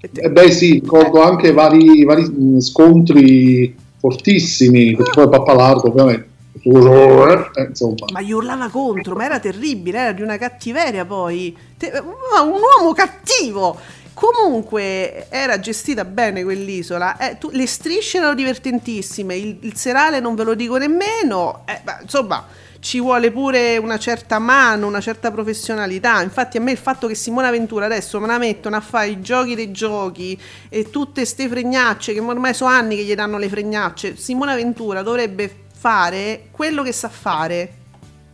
[0.00, 6.28] Eh beh sì, ricordo anche vari, vari mh, scontri fortissimi, perché poi Pappalardo ovviamente,
[6.62, 11.56] insomma, Ma gli urlava contro, ma era terribile, era di una cattiveria poi.
[11.80, 13.78] Un uomo cattivo.
[14.14, 17.16] Comunque era gestita bene quell'isola.
[17.16, 21.64] eh, tu- le strisce erano divertentissime, il, il serale non ve lo dico nemmeno.
[21.66, 22.46] eh, ma, insomma,
[22.78, 26.22] ci vuole pure una certa mano, una certa professionalità.
[26.22, 29.20] Infatti, a me il fatto che Simona Ventura adesso me la mettono a fare i
[29.20, 33.48] giochi dei giochi e tutte ste fregnacce, che ormai sono anni che gli danno le
[33.48, 34.16] fregnacce.
[34.16, 37.72] Simona Ventura dovrebbe fare quello che sa fare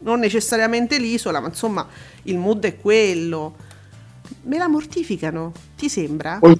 [0.02, 1.84] non necessariamente l'isola, ma insomma
[2.22, 3.56] il mood è quello.
[4.42, 6.38] Me la mortificano, ti sembra?
[6.38, 6.56] poi,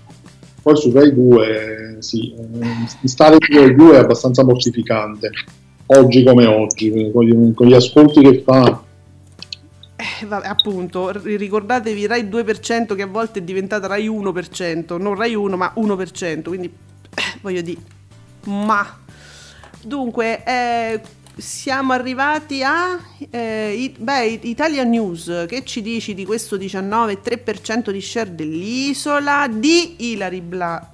[0.60, 5.30] poi su Rai 2, sì, eh, stare su Rai 2 è abbastanza mortificante,
[5.86, 8.82] oggi come oggi, con gli, con gli ascolti che fa,
[9.94, 15.14] Eh, vabbè, appunto, ri- ricordatevi Rai 2% che a volte è diventata Rai 1%, non
[15.14, 17.80] Rai 1 ma 1%, quindi eh, voglio dire,
[18.46, 18.98] ma
[19.82, 21.00] dunque eh,
[21.36, 22.98] siamo arrivati a
[23.30, 30.40] eh, beh, Italia News, che ci dici di questo 19,3% di share dell'isola di Ilari
[30.40, 30.86] Blasi?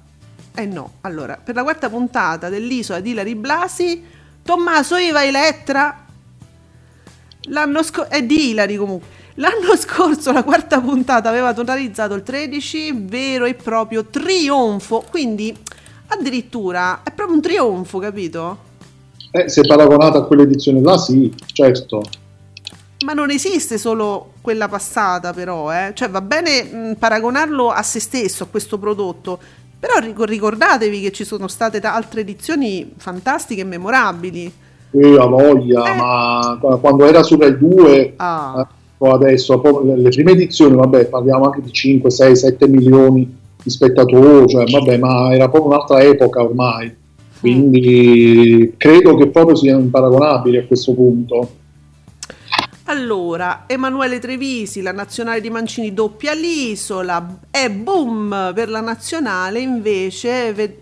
[0.55, 4.03] Eh no, allora, per la quarta puntata dell'isola di Ilari Blasi,
[4.41, 6.05] Tommaso Iva Elettra
[7.49, 9.15] L'anno scorso è di Ilari comunque.
[9.35, 15.55] L'anno scorso la quarta puntata aveva totalizzato il 13 vero e proprio trionfo, quindi
[16.07, 18.65] addirittura è proprio un trionfo, capito?
[19.31, 22.01] Eh, se paragonata a quell'edizione là, sì, certo.
[23.05, 25.91] Ma non esiste solo quella passata, però, eh?
[25.93, 29.37] Cioè, va bene mh, paragonarlo a se stesso, a questo prodotto,
[29.79, 34.51] però ricor- ricordatevi che ci sono state ta- altre edizioni fantastiche e memorabili.
[34.91, 38.55] Eh, a voglia, ma qu- quando era su Rai 2, Ah.
[38.67, 43.69] eh, o adesso, le prime edizioni, vabbè, parliamo anche di 5, 6, 7 milioni di
[43.69, 46.95] spettatori, cioè, vabbè, ma era proprio un'altra epoca ormai.
[47.39, 51.51] Quindi credo che proprio siano imparagonabili a questo punto.
[52.85, 60.53] Allora, Emanuele Trevisi, la nazionale di Mancini doppia l'isola e boom per la nazionale invece
[60.53, 60.81] ve-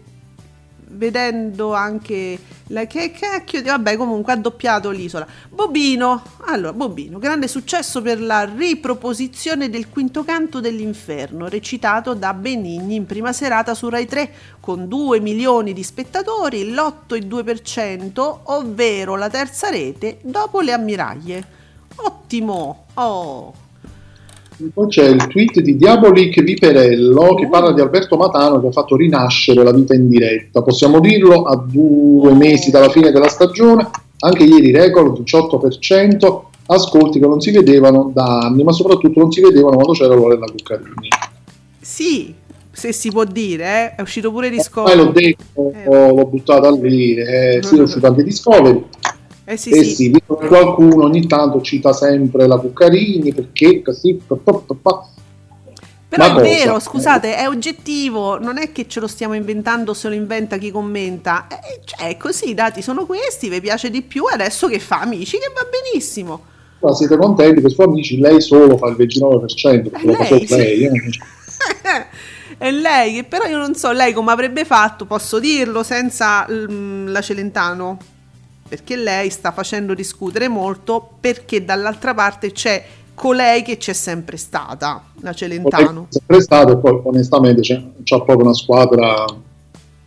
[0.96, 5.28] vedendo anche la che cacchio di vabbè comunque ha doppiato l'isola.
[5.50, 12.96] Bobino, allora Bobino, grande successo per la riproposizione del quinto canto dell'inferno recitato da Benigni
[12.96, 19.70] in prima serata su Rai 3 con 2 milioni di spettatori, l'8,2%, ovvero la terza
[19.70, 21.48] rete dopo le ammiraglie.
[21.98, 22.86] Ottimo!
[22.96, 23.65] Oh!
[24.74, 28.96] Poi c'è il tweet di Diabolic Viperello che parla di Alberto Matano che ha fatto
[28.96, 30.62] rinascere la vita in diretta.
[30.62, 33.90] Possiamo dirlo a due mesi dalla fine della stagione.
[34.20, 39.42] Anche ieri record 18%, ascolti che non si vedevano da anni, ma soprattutto non si
[39.42, 41.08] vedevano quando c'era Lorella Cuccarini.
[41.82, 42.34] Sì,
[42.72, 44.98] se si può dire, eh, è uscito pure Poi Discovery.
[44.98, 48.84] l'ho detto, l'ho buttata lì, eh, sì, è uscito anche Discovery.
[49.46, 49.96] Eh sì, Eh sì.
[49.96, 54.16] sì, qualcuno ogni tanto cita sempre la Cuccarini perché così.
[54.26, 55.10] pa, pa, pa.
[56.08, 56.42] Però Ma è cosa?
[56.42, 60.72] vero, scusate, è oggettivo, non è che ce lo stiamo inventando, se lo inventa chi
[60.72, 61.48] commenta.
[61.48, 65.02] Eh, cioè, è così, i dati sono questi, vi piace di più, adesso che fa
[65.02, 66.46] amici, che va benissimo.
[66.80, 70.46] Ma siete contenti che suoi amici lei solo fa il 29%, perché lo fa solo
[70.48, 70.84] lei.
[70.84, 70.92] eh.
[72.58, 77.08] È lei, che però io non so lei come avrebbe fatto, posso dirlo, senza mm,
[77.08, 77.98] la Celentano.
[78.68, 85.04] Perché lei sta facendo discutere molto, perché dall'altra parte c'è colei che c'è sempre stata,
[85.22, 86.08] la Celentano.
[86.10, 89.24] È sempre stato e poi onestamente c'è, c'ha proprio una squadra.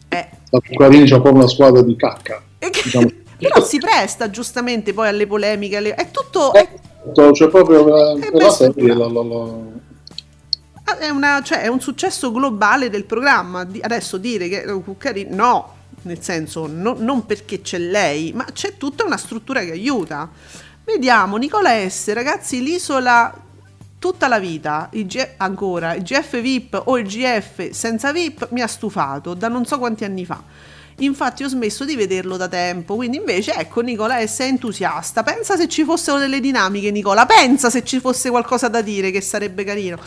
[0.08, 0.28] Eh.
[0.50, 2.42] La Cuccarini c'ha proprio una squadra di cacca.
[2.58, 3.08] Diciamo.
[3.38, 6.52] Però si presta giustamente poi alle polemiche, alle- è tutto...
[6.52, 6.68] È,
[7.14, 8.88] Cioè, proprio la, Eh, la beh, serie.
[8.92, 13.60] la- la- la- è una- cioè, è un successo globale del programma.
[13.80, 15.32] Adesso dire che eh, Cuccarini...
[15.32, 20.30] No, nel senso, no- non perché c'è lei, ma c'è tutta una struttura che aiuta.
[20.84, 23.46] Vediamo, Nicola S, ragazzi, l'isola
[23.98, 28.60] tutta la vita, il G- ancora, il GF VIP o il GF senza VIP mi
[28.60, 30.42] ha stufato da non so quanti anni fa.
[31.00, 35.22] Infatti ho smesso di vederlo da tempo, quindi invece ecco Nicola S è entusiasta.
[35.22, 39.20] Pensa se ci fossero delle dinamiche, Nicola, pensa se ci fosse qualcosa da dire che
[39.20, 39.98] sarebbe carino.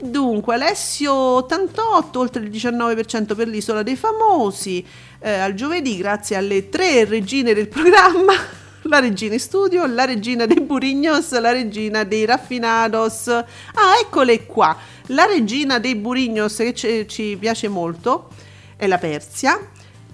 [0.00, 4.84] Dunque, Alessio 88, oltre il 19% per l'isola dei famosi.
[5.18, 8.34] Eh, al giovedì, grazie alle tre regine del programma,
[8.82, 13.28] la regina in studio, la regina dei Burignos, la regina dei Raffinados.
[13.28, 14.76] Ah, eccole qua.
[15.06, 18.28] La regina dei Burignos che ci, ci piace molto
[18.76, 19.58] è la Persia,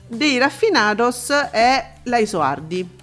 [0.06, 3.00] dei Raffinados è la Isoardi.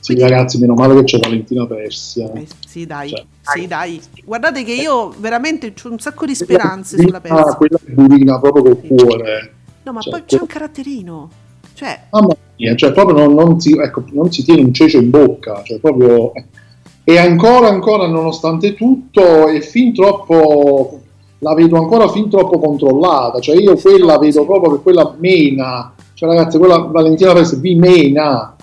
[0.00, 2.30] Sì, ragazzi, meno male che c'è Valentina Persia.
[2.66, 4.00] Sì, dai, Cioè, sì, dai.
[4.24, 7.54] Guardate che io veramente ho un sacco di speranze sulla Ah, Persia.
[7.54, 9.52] quella burina proprio col cuore.
[9.82, 11.30] No, ma Cioè, poi c'è un caratterino.
[11.74, 15.10] Cioè, Mamma mia, cioè proprio non, non si, ecco, non si tiene un cecio in
[15.10, 16.32] bocca, cioè proprio...
[17.04, 21.00] E ancora, ancora, nonostante tutto, è fin troppo...
[21.38, 26.28] La vedo ancora fin troppo controllata, cioè io quella vedo proprio che quella mena, cioè
[26.28, 28.56] ragazzi, quella Valentina Persia vi mena.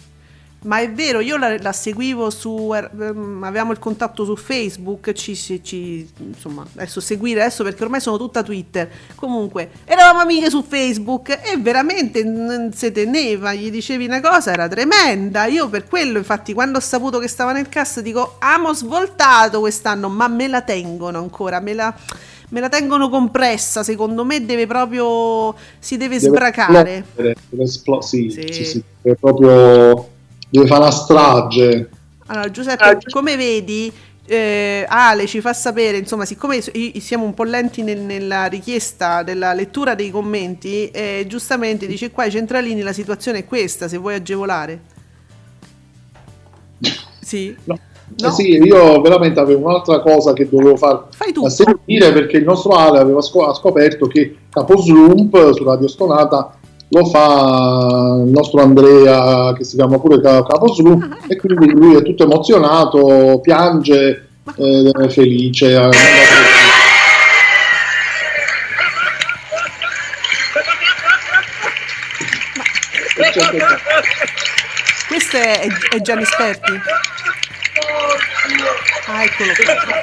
[0.65, 2.73] Ma è vero, io la, la seguivo su.
[2.73, 5.13] ehm, avevamo il contatto su Facebook.
[5.13, 8.89] Ci, ci- ci- insomma, adesso seguire adesso perché ormai sono tutta Twitter.
[9.15, 13.53] Comunque, eravamo amiche su Facebook e veramente non se teneva.
[13.53, 15.45] Gli dicevi una cosa, era tremenda.
[15.45, 20.09] Io per quello, infatti, quando ho saputo che stava nel cast, dico: Amo svoltato quest'anno,
[20.09, 21.59] ma me la tengono ancora.
[21.59, 21.93] Me la.
[22.47, 25.55] Me la tengono compressa, secondo me deve proprio.
[25.79, 27.05] si deve, Deve sbracare.
[27.15, 28.53] deve esplo- sì, Sì.
[28.53, 30.09] sì, sì, deve proprio...
[30.49, 31.89] Deve fare una strage.
[32.27, 33.91] Allora, Giuseppe, come vedi,
[34.25, 39.53] eh, Ale ci fa sapere, insomma, siccome siamo un po' lenti nel- nella richiesta della
[39.53, 44.15] lettura dei commenti, eh, giustamente dice qua ai centralini la situazione è questa, se vuoi
[44.15, 44.81] agevolare.
[47.21, 47.55] Sì?
[47.65, 47.77] No.
[48.23, 51.43] Eh sì, io veramente avevo un'altra cosa che dovevo far Fai tu.
[51.43, 56.55] a sentire perché il nostro Ale aveva scoperto che Caposlump su Radio Stonata
[56.89, 61.33] lo fa il nostro Andrea che si chiama pure Ca- Caposlump Ah, ecco.
[61.33, 65.73] e quindi lui è tutto emozionato, piange, eh, è felice.
[65.73, 65.89] eh,
[75.07, 76.71] Questo è, è Gianni Sperti?
[79.07, 80.01] Ah, eccolo qua.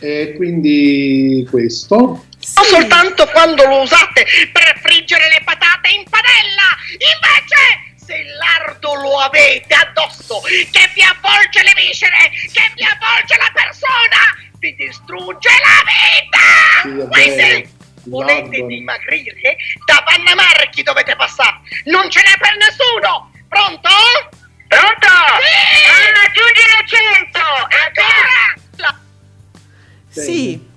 [0.00, 2.24] E quindi questo.
[2.54, 6.68] Ma soltanto quando lo usate per friggere le patate in padella!
[6.92, 13.50] Invece, se lardo lo avete addosso, che vi avvolge le viscere, che vi avvolge la
[13.52, 14.20] persona,
[14.58, 17.08] vi distrugge la Sì, vita!
[17.08, 17.68] Quindi, vero,
[18.04, 18.66] volete lardo.
[18.66, 19.56] dimagrire?
[19.86, 21.60] Da Vanna Marchi dovete passare!
[21.84, 23.30] Non ce n'è per nessuno!
[23.48, 23.88] Pronto?
[24.66, 25.08] Pronto?
[25.38, 25.90] Sì!
[26.26, 27.38] aggiungi le 100!
[27.86, 28.98] Ancora!
[30.08, 30.70] Sì.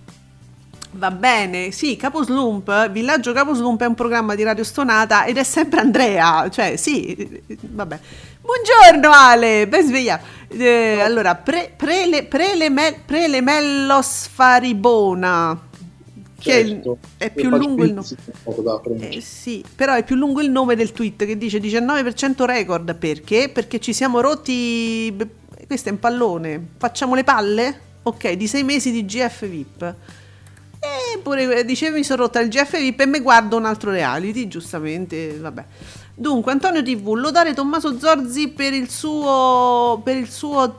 [0.97, 5.81] Va bene, sì, Caposlump, Villaggio Caposlump è un programma di Radio Stonata ed è sempre
[5.81, 7.99] Andrea, cioè sì, vabbè.
[8.39, 10.23] Buongiorno Ale, ben svegliato.
[10.47, 15.59] Eh, allora, pre, prele, preleme- prelemellos faribona,
[16.39, 16.97] che è Certo.
[17.17, 19.09] è, più lungo il nome.
[19.09, 23.49] Eh, sì, però è più lungo il nome del tweet che dice 19% record, perché?
[23.49, 25.13] Perché ci siamo rotti
[25.67, 27.79] questo è un pallone, facciamo le palle?
[28.03, 29.95] Ok, di sei mesi di GF VIP.
[31.21, 35.37] Pure dicevi mi sono rotta il GF VIP e mi guardo un altro reality, giustamente,
[35.37, 35.65] vabbè.
[36.13, 40.75] Dunque, Antonio TV, lodare Tommaso Zorzi per il suo per il suo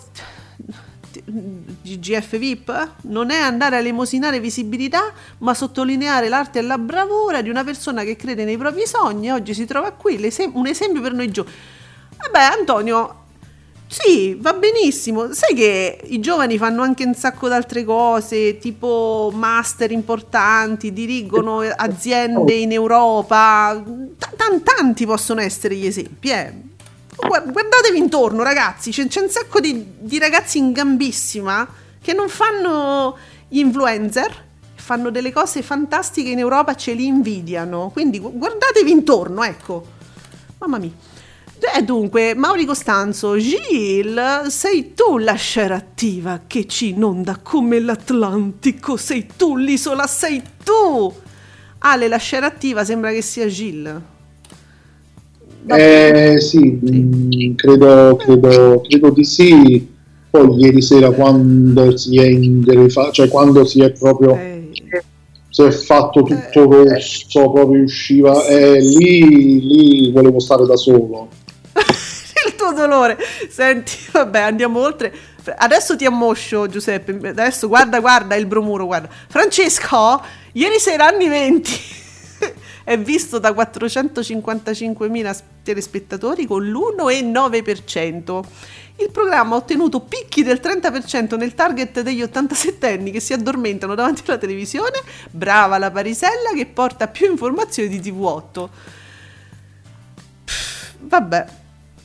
[1.83, 7.51] GF VIP non è andare a elemosinare visibilità, ma sottolineare l'arte e la bravura di
[7.51, 10.17] una persona che crede nei propri sogni oggi si trova qui,
[10.53, 11.55] un esempio per noi giovani.
[12.19, 13.26] Vabbè, Antonio,
[13.89, 15.33] sì, va benissimo.
[15.33, 22.53] Sai che i giovani fanno anche un sacco d'altre cose, tipo master importanti, dirigono aziende
[22.55, 23.81] in Europa.
[24.19, 26.53] T- tan- tanti possono essere gli esempi, eh.
[27.17, 28.91] Guard- Guardatevi intorno, ragazzi.
[28.91, 31.67] C'è, c'è un sacco di, di ragazzi in gambissima
[32.03, 33.17] che non fanno
[33.49, 37.91] gli influencer, fanno delle cose fantastiche in Europa, ce li invidiano.
[37.93, 39.87] Quindi gu- guardatevi intorno, ecco.
[40.59, 40.91] Mamma mia.
[41.59, 48.97] E dunque, Mauri Costanzo, Gil, sei tu la scera attiva che ci inonda come l'Atlantico,
[48.97, 51.13] sei tu l'isola, sei tu!
[51.79, 54.03] Ale, la scera attiva sembra che sia Gil.
[55.69, 59.95] Eh, sì, mm, credo, credo, credo di sì.
[60.31, 64.39] Poi ieri sera quando si è inderefa- cioè quando si è proprio
[65.57, 71.29] si è fatto tutto rosso, proprio usciva, eh, lì, lì volevo stare da solo.
[72.77, 73.19] Dolore.
[73.49, 75.13] Senti, vabbè, andiamo oltre.
[75.57, 77.29] Adesso ti ammoscio, Giuseppe.
[77.29, 79.09] Adesso guarda, guarda il bromuro, guarda.
[79.29, 80.23] Francesco,
[80.53, 81.81] ieri sera anni 20
[82.85, 88.45] è visto da 455.000 telespettatori con l'1,9%.
[88.99, 93.95] Il programma ha ottenuto picchi del 30% nel target degli 87 anni che si addormentano
[93.95, 95.03] davanti alla televisione.
[95.31, 98.69] Brava la Parisella che porta più informazioni di TV8.
[100.45, 101.47] Pff, Vabbè,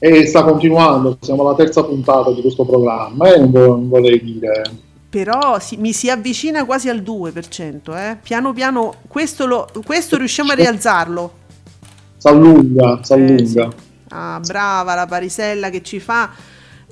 [0.03, 4.19] E sta continuando, siamo alla terza puntata di questo programma, e non, vo- non vorrei
[4.23, 4.63] dire...
[5.07, 8.17] Però si- mi si avvicina quasi al 2%, eh.
[8.19, 11.33] Piano piano questo, lo- questo riusciamo a rialzarlo.
[12.17, 13.69] S'allunga, s'allunga.
[14.09, 16.31] Ah, brava la Parisella che ci fa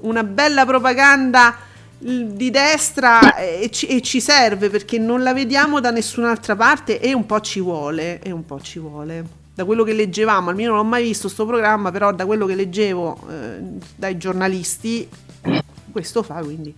[0.02, 1.56] una bella propaganda
[1.98, 7.14] di destra e ci, e ci serve perché non la vediamo da nessun'altra parte e
[7.14, 9.39] un po' ci vuole, e un po' ci vuole.
[9.60, 12.56] Da quello che leggevamo, almeno non ho mai visto sto programma, però da quello che
[12.56, 13.58] leggevo eh,
[13.94, 15.06] dai giornalisti,
[15.92, 16.74] questo fa quindi.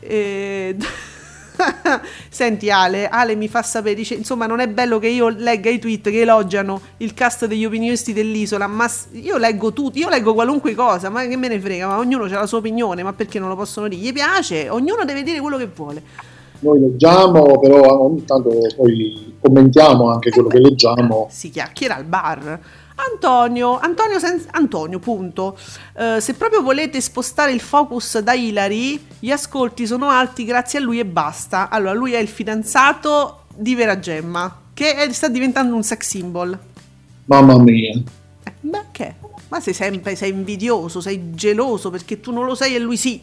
[0.00, 0.76] Eh,
[2.28, 5.78] Senti Ale, Ale mi fa sapere, dice, insomma non è bello che io legga i
[5.78, 10.74] tweet che elogiano il cast degli opinionisti dell'isola, ma io leggo tutto, io leggo qualunque
[10.74, 13.50] cosa, ma che me ne frega, ma ognuno ha la sua opinione, ma perché non
[13.50, 14.02] lo possono dire?
[14.02, 16.02] Gli piace, ognuno deve dire quello che vuole.
[16.60, 21.28] Noi leggiamo, però ogni tanto poi commentiamo anche quello che leggiamo.
[21.32, 22.60] Si chiacchiera al bar.
[23.12, 25.56] Antonio, Antonio, sen- Antonio, punto.
[25.96, 30.82] Eh, se proprio volete spostare il focus da Hilary, gli ascolti sono alti grazie a
[30.82, 31.70] lui e basta.
[31.70, 36.58] Allora, lui è il fidanzato di Vera Gemma, che è- sta diventando un sex symbol.
[37.24, 37.98] Mamma mia.
[38.60, 39.14] Beh, che?
[39.48, 43.22] Ma sei sempre sei invidioso, sei geloso perché tu non lo sei e lui sì.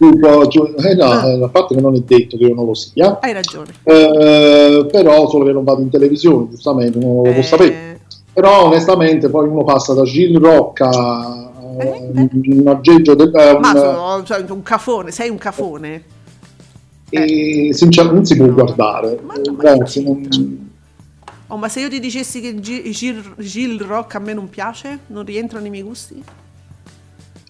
[0.00, 3.72] Eh no, a parte che non è detto che io non lo sia, Hai ragione.
[3.82, 7.32] eh, però solo che non vado in televisione, giustamente, non lo Eh.
[7.32, 8.00] può sapere.
[8.32, 13.74] Però onestamente poi uno passa da Gil Rocca a un aggeggio de- a un- Ma
[13.76, 16.02] sono cioè, un cafone, sei un cafone.
[17.10, 19.18] e sinceramente non si può guardare.
[19.58, 20.66] Ragazzi, non-
[21.50, 24.98] Oh, ma se io ti dicessi che Gi- Gil, Gil Rock a me non piace,
[25.06, 26.22] non rientra nei miei gusti?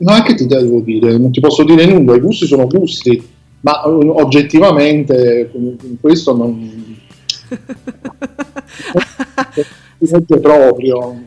[0.00, 1.18] Ma che ti devo dire?
[1.18, 3.20] Non ti posso dire nulla, i gusti sono gusti,
[3.60, 5.50] ma eh, oggettivamente
[6.00, 6.96] questo non...
[9.98, 11.20] non è proprio.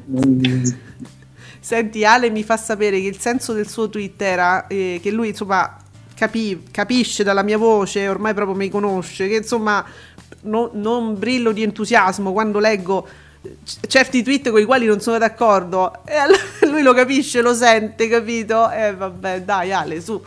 [1.59, 5.29] Senti, Ale mi fa sapere che il senso del suo tweet era eh, che lui,
[5.29, 5.77] insomma,
[6.15, 9.85] capi- capisce dalla mia voce, ormai proprio mi conosce, che insomma
[10.43, 13.05] no- non brillo di entusiasmo quando leggo
[13.87, 16.03] certi tweet con i quali non sono d'accordo.
[16.05, 18.69] E allora lui lo capisce, lo sente, capito?
[18.71, 20.21] E vabbè, dai Ale, su.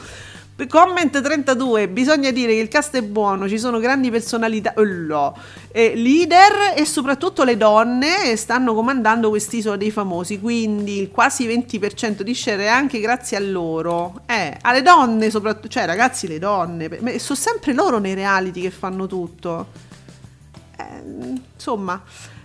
[0.68, 5.36] Comment 32, bisogna dire che il cast è buono, ci sono grandi personalità, oh.
[5.72, 12.20] Eh, leader e soprattutto le donne stanno comandando quest'isola dei famosi, quindi il quasi 20%
[12.20, 14.20] di share è anche grazie a loro.
[14.26, 19.08] Eh, alle donne soprattutto, cioè ragazzi le donne, sono sempre loro nei reality che fanno
[19.08, 19.66] tutto.
[20.78, 22.00] Eh, insomma,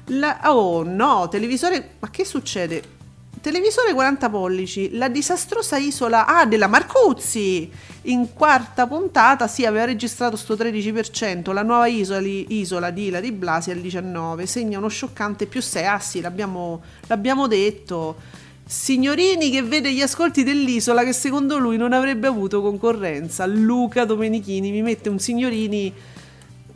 [0.10, 2.98] la- oh no, televisore, ma che succede?
[3.42, 7.72] Televisore 40 pollici, la disastrosa isola ah, della Marcuzzi.
[8.04, 13.72] In quarta puntata si aveva registrato sto 13%, la nuova isola, isola di Ilari Blasi
[13.72, 15.86] al 19%, segna uno scioccante più 6.
[15.86, 18.18] Ah sì, l'abbiamo, l'abbiamo detto.
[18.66, 23.46] Signorini che vede gli ascolti dell'isola che secondo lui non avrebbe avuto concorrenza.
[23.46, 25.94] Luca Domenichini mi mette un signorini.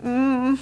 [0.06, 0.54] mm,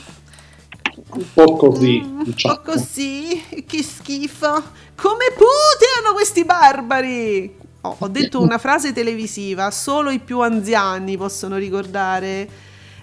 [0.93, 2.55] Un po' così, un diciamo.
[2.55, 4.61] po' così, che schifo.
[4.95, 7.55] Come puteano questi barbari?
[7.81, 12.47] Oh, ho detto una frase televisiva, solo i più anziani possono ricordare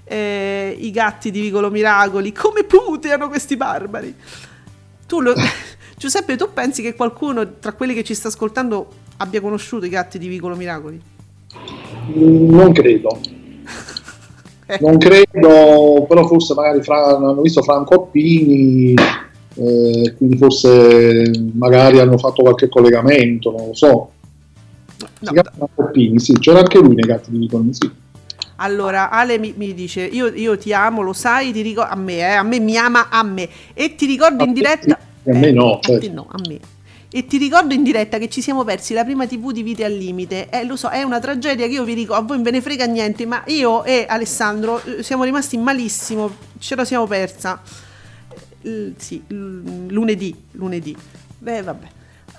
[0.04, 2.32] eh, i gatti di Vicolo Miracoli.
[2.32, 4.14] Come puteano questi barbari?
[5.06, 5.34] Tu lo...
[5.96, 10.18] Giuseppe, tu pensi che qualcuno tra quelli che ci sta ascoltando abbia conosciuto i gatti
[10.18, 11.00] di Vicolo Miracoli?
[12.14, 13.18] Non credo.
[14.80, 22.18] Non credo, però forse magari fra, hanno visto Franco Appini, eh, quindi forse magari hanno
[22.18, 24.10] fatto qualche collegamento, non lo so.
[24.96, 27.90] Si chiama Franco Appini, sì, c'era anche lui nei gatti di Viconi, sì.
[28.60, 32.18] Allora, Ale mi, mi dice: io, io ti amo, lo sai, ti ricordo a me,
[32.18, 33.48] eh, a me mi ama a me.
[33.72, 34.98] E ti ricordo in diretta.
[34.98, 36.12] A me no, a certo.
[36.12, 36.58] no, a me.
[37.10, 39.92] E ti ricordo in diretta che ci siamo persi la prima TV di Vite al
[39.94, 40.50] Limite.
[40.50, 42.84] Eh, lo so, è una tragedia che io vi dico, a voi ve ne frega
[42.84, 47.62] niente, ma io e Alessandro eh, siamo rimasti malissimo, ce la siamo persa.
[48.62, 50.94] L- sì, l- lunedì, lunedì.
[51.38, 51.86] Beh, vabbè.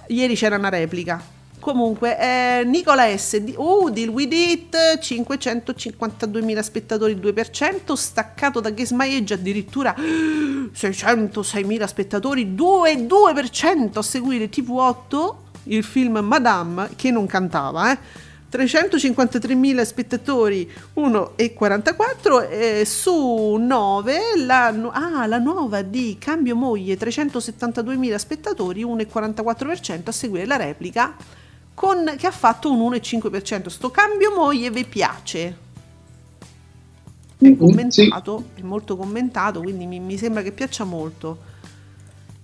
[0.10, 1.20] Ieri c'era una replica.
[1.60, 3.42] Comunque, eh, Nicola S.
[3.56, 8.92] Uh, Deal With It, 552.000 spettatori, 2%, staccato da Guess
[9.32, 18.28] addirittura 606.000 spettatori, 2, 2% a seguire TV8, il film Madame, che non cantava, eh.
[18.52, 28.84] 353.000 spettatori 1,44 e su 9 la, ah, la nuova di Cambio Moglie 372.000 spettatori
[28.84, 31.16] 1,44% a seguire la replica
[31.80, 35.58] con, che ha fatto un 1,5% sto Cambio Moglie vi piace?
[37.38, 41.48] È commentato è molto commentato quindi mi, mi sembra che piaccia molto.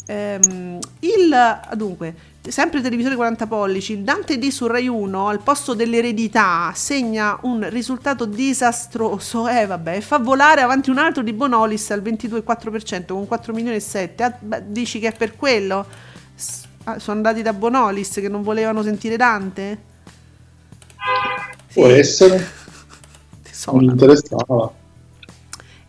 [0.05, 2.15] Ehm, il dunque
[2.47, 7.69] sempre televisore 40 pollici il Dante D su Rai 1 al posto dell'eredità segna un
[7.69, 9.49] risultato disastroso.
[9.49, 13.81] Eh vabbè fa volare avanti un altro di Bonolis al 22,4% con 4 milioni e
[13.81, 16.04] 7 Ah, dici che è per quello
[16.85, 19.93] ah, sono andati da Bonolis che non volevano sentire Dante
[21.75, 22.37] Può essere,
[23.67, 24.71] non mi interessava.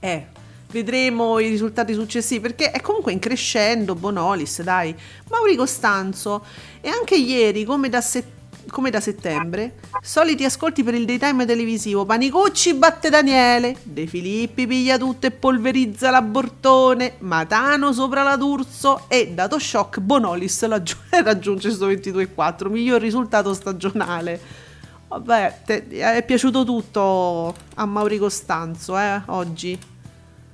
[0.01, 0.27] Eh,
[0.73, 4.95] vedremo i risultati successivi perché è comunque in crescendo Bonolis, dai.
[5.31, 6.45] Mauri Costanzo
[6.81, 8.25] e anche ieri, come da, se-
[8.71, 12.05] come da settembre, soliti ascolti per il daytime televisivo.
[12.05, 19.03] Panicucci batte Daniele, De Filippi piglia tutto e polverizza la Bortone, Matano sopra la D'Urso
[19.09, 20.67] e dato shock Bonolis
[21.23, 24.64] raggiunge sto 22,4, miglior risultato stagionale.
[25.09, 29.79] Vabbè, te- è piaciuto tutto a Mauri Costanzo, eh, oggi.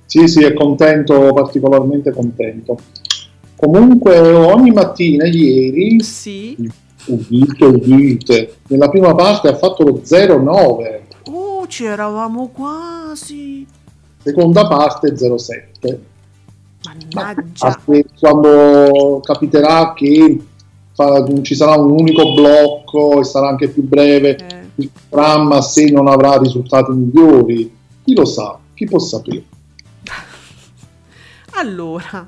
[0.05, 2.77] Sì, sì, è contento, particolarmente contento.
[3.55, 6.69] Comunque ogni mattina ieri, sì.
[7.05, 11.01] Udite, udite, nella prima parte ha fatto lo 0,9,
[11.31, 13.65] Oh, ci eravamo quasi.
[14.21, 15.99] seconda parte 0,7.
[17.13, 17.67] Mannaggia.
[17.67, 20.41] A che quando capiterà che
[20.93, 24.37] fa- ci sarà un unico blocco e sarà anche più breve
[24.75, 27.73] il programma se non avrà risultati migliori,
[28.03, 29.43] chi lo sa, chi può sapere.
[31.55, 32.27] Allora,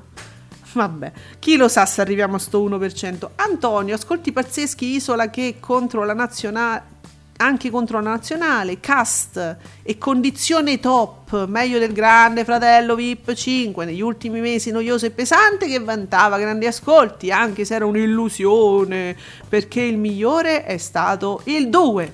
[0.76, 3.30] vabbè, chi lo sa se arriviamo a sto 1%.
[3.36, 6.94] Antonio, ascolti pazzeschi, Isola che contro la nazionale,
[7.38, 14.00] anche contro la nazionale, cast e condizione top, meglio del grande fratello VIP 5, negli
[14.00, 19.16] ultimi mesi noioso e pesante che vantava grandi ascolti, anche se era un'illusione,
[19.48, 22.12] perché il migliore è stato il 2.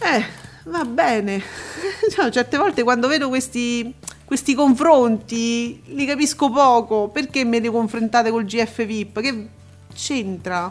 [0.00, 0.24] Eh,
[0.64, 1.42] va bene.
[2.08, 3.94] Cioè, certe volte quando vedo questi,
[4.28, 7.08] questi confronti li capisco poco.
[7.08, 9.20] Perché me li confrontate col GF VIP?
[9.20, 9.48] Che
[9.94, 10.70] c'entra?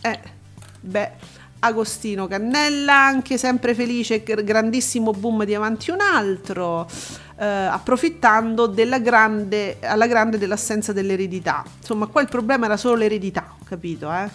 [0.00, 0.20] Eh,
[0.80, 1.10] beh,
[1.60, 6.88] Agostino Cannella, anche sempre felice, gr- grandissimo boom di avanti un altro,
[7.38, 11.62] eh, approfittando della grande, alla grande dell'assenza dell'eredità.
[11.78, 14.28] Insomma, qua il problema era solo l'eredità, capito, eh?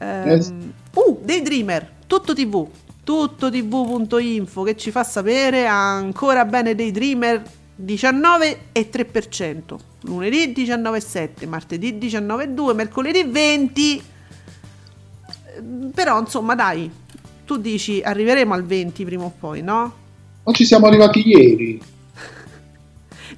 [0.00, 2.66] Ehm, uh, Daydreamer, tutto tv,
[3.08, 7.42] tutto tv.info che ci fa sapere ancora bene Daydreamer
[7.74, 14.02] 19 e 3%, lunedì 19,7, martedì 19,2, mercoledì 20.
[15.56, 16.90] Ehm, Però insomma dai,
[17.46, 19.94] tu dici arriveremo al 20 prima o poi, no?
[20.44, 21.80] Ma ci siamo arrivati ieri.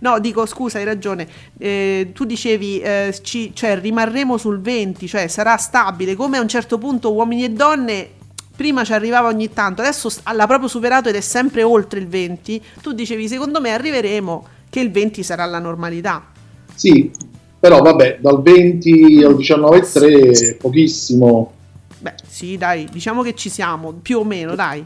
[0.00, 1.28] No, dico scusa, hai ragione.
[1.58, 6.14] Eh, tu dicevi, eh, ci- cioè rimarremo sul 20, cioè sarà stabile.
[6.16, 8.18] Come a un certo punto uomini e donne
[8.60, 12.62] prima ci arrivava ogni tanto, adesso l'ha proprio superato ed è sempre oltre il 20.
[12.82, 16.26] Tu dicevi, secondo me arriveremo che il 20 sarà la normalità.
[16.74, 17.10] Sì,
[17.58, 21.52] Però vabbè, dal 20 al 19,3 pochissimo.
[22.00, 24.84] Beh, sì, dai, diciamo che ci siamo, più o meno, dai.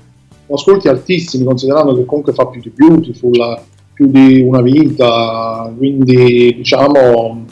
[0.48, 3.60] ascolti altissimi, considerando che comunque fa più di Beautiful,
[3.92, 7.44] più di una vita, quindi diciamo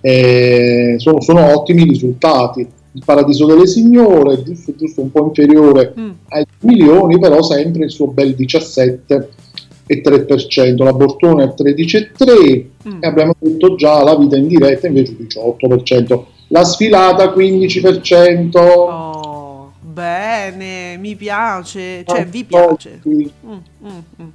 [0.00, 2.66] eh, sono, sono ottimi risultati.
[2.96, 6.10] Il Paradiso delle Signore, giusto, giusto un po' inferiore Mm.
[6.28, 13.02] ai milioni, però sempre il suo bel 17,3%, la Bortone al 13,3% Mm.
[13.02, 18.58] e abbiamo detto già la vita in diretta invece 18%, la sfilata 15%.
[18.58, 23.02] Oh, bene, mi piace, cioè vi piace.
[23.06, 23.20] Mm,
[23.50, 23.58] mm,
[24.22, 24.28] mm.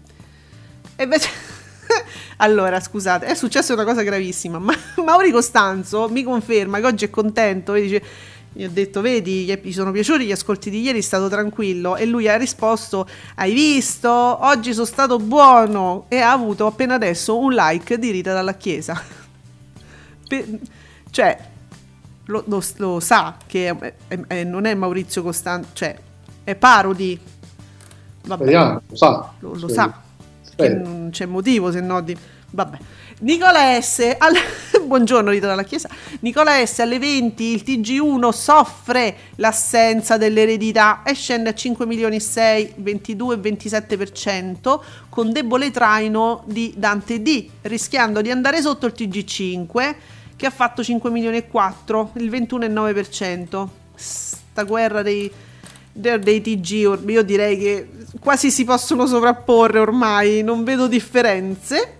[0.97, 1.29] E invece...
[2.37, 4.59] allora, scusate, è successa una cosa gravissima.
[4.59, 8.03] Ma Mauri Costanzo mi conferma che oggi è contento e dice...
[8.53, 11.95] Gli ho detto, vedi, gli gli sono piaciuti gli ascolti di ieri, è stato tranquillo.
[11.95, 14.09] E lui ha risposto, hai visto?
[14.11, 16.05] Oggi sono stato buono.
[16.09, 19.01] E ha avuto appena adesso un like di Rita dalla Chiesa.
[21.09, 21.37] Cioè,
[22.25, 23.69] lo, lo- lo sa che
[24.07, 25.97] è- è- non è Maurizio Costanzo, cioè,
[26.43, 27.19] è parodi.
[28.25, 29.31] Vabbè, Speriamo, lo sa.
[29.39, 30.01] lo, lo sa.
[30.57, 32.15] Non c'è motivo se no di...
[32.53, 32.77] Vabbè.
[33.19, 34.15] Nicola S.
[34.17, 34.35] al-
[34.83, 35.87] Buongiorno Rita dalla Chiesa.
[36.19, 36.79] Nicola S.
[36.79, 43.35] alle 20 il TG1 soffre l'assenza dell'eredità e scende a 5 milioni e 6, 22
[43.35, 49.95] e 27% con debole traino di Dante D, rischiando di andare sotto il TG5
[50.35, 53.67] che ha fatto 5 milioni e 4, il 21,9%.
[53.95, 55.31] Sta guerra dei,
[55.93, 57.87] dei, TG, io direi che
[58.19, 61.99] quasi si possono sovrapporre ormai, non vedo differenze.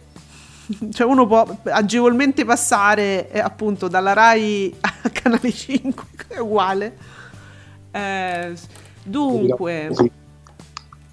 [0.91, 6.97] Cioè uno può agevolmente passare eh, appunto dalla Rai a Canale 5, che è uguale.
[7.91, 8.53] Eh,
[9.03, 10.11] dunque, Sì.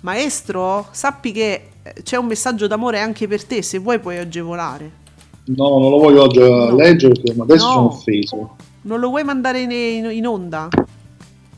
[0.00, 4.90] maestro, sappi che eh, c'è un messaggio d'amore anche per te, se vuoi puoi agevolare.
[5.46, 6.74] No, non lo voglio oggi No.
[6.76, 7.72] leggere perché adesso No.
[7.72, 8.56] sono offeso.
[8.82, 9.70] Non lo vuoi mandare in,
[10.10, 10.68] in- onda?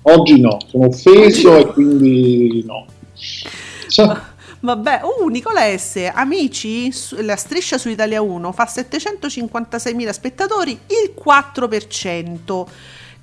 [0.02, 2.86] Oggi no, sono offeso e quindi no.
[3.90, 4.16] Cioè,
[4.62, 6.10] Vabbè, uh, Nicola S.
[6.12, 6.92] Amici,
[7.22, 12.66] la striscia su Italia 1 fa 756.000 spettatori, il 4%.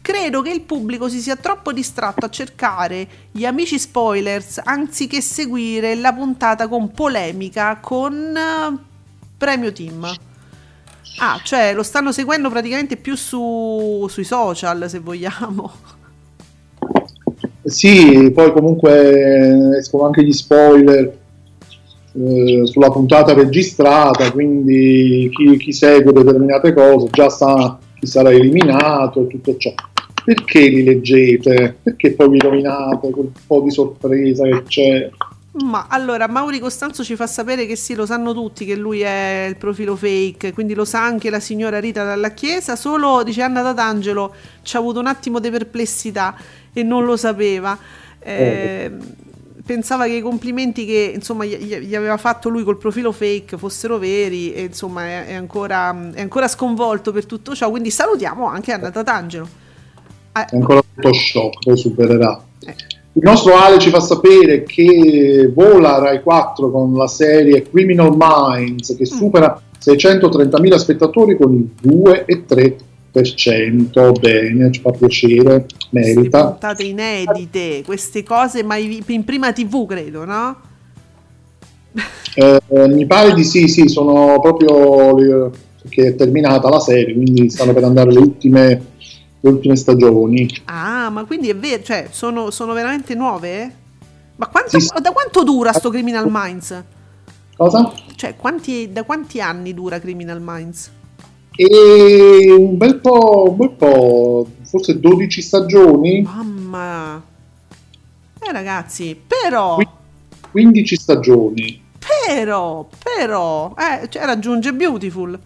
[0.01, 5.95] Credo che il pubblico si sia troppo distratto a cercare gli amici spoilers anziché seguire
[5.95, 8.77] la puntata con polemica con eh,
[9.37, 10.11] Premio Team.
[11.19, 15.71] Ah, cioè lo stanno seguendo praticamente più su- sui social, se vogliamo.
[17.63, 21.25] sì, poi comunque escono anche gli spoiler
[22.19, 29.21] eh, sulla puntata registrata, quindi chi, chi segue determinate cose già sa chi sarà eliminato
[29.21, 29.73] e tutto ciò.
[30.25, 31.77] Perché li leggete?
[31.81, 35.09] Perché poi vi rovinate quel po' di sorpresa che c'è?
[35.63, 39.45] Ma allora, Mauri Costanzo ci fa sapere che sì, lo sanno tutti che lui è
[39.47, 43.63] il profilo fake, quindi lo sa anche la signora Rita dalla Chiesa, solo, dice Anna
[43.63, 46.35] Tatangelo, ci ha avuto un attimo di perplessità
[46.73, 47.77] e non lo sapeva.
[48.19, 48.91] Eh,
[49.67, 53.97] Pensava che i complimenti che insomma gli, gli- aveva fatto lui col profilo fake fossero
[53.97, 58.71] veri e insomma è, è ancora, è ancora sconvolto per tutto ciò, quindi salutiamo anche
[58.71, 59.47] Anna Tatangelo.
[60.31, 62.41] è ancora tutto shock, poi supererà.
[62.61, 68.95] Il nostro Ale ci fa sapere che vola Rai 4 con la serie Criminal Minds
[68.95, 71.69] che supera 630.000 spettatori con il
[73.21, 74.19] 2,3%.
[74.19, 76.47] Bene, ci fa piacere, merita.
[76.47, 80.57] puntate inedite, queste cose mai in prima TV, credo, no?
[82.35, 85.51] Eh, mi pare di sì, sì, sono proprio
[85.89, 88.85] che è terminata la serie, quindi stanno per andare le ultime,
[89.39, 90.47] le ultime stagioni.
[90.65, 93.71] Ah, ma quindi è vero, cioè, sono, sono veramente nuove?
[94.35, 96.83] Ma quanto- da quanto dura sto Criminal Minds?
[97.55, 97.91] Cosa?
[98.15, 100.91] Cioè, quanti- da quanti anni dura Criminal Minds?
[101.59, 106.21] E un bel po', un bel po', forse 12 stagioni.
[106.21, 107.19] Mamma.
[108.39, 109.77] Eh ragazzi, però,
[110.51, 111.81] 15 stagioni.
[112.27, 115.39] però, però, eh, cioè, raggiunge Beautiful.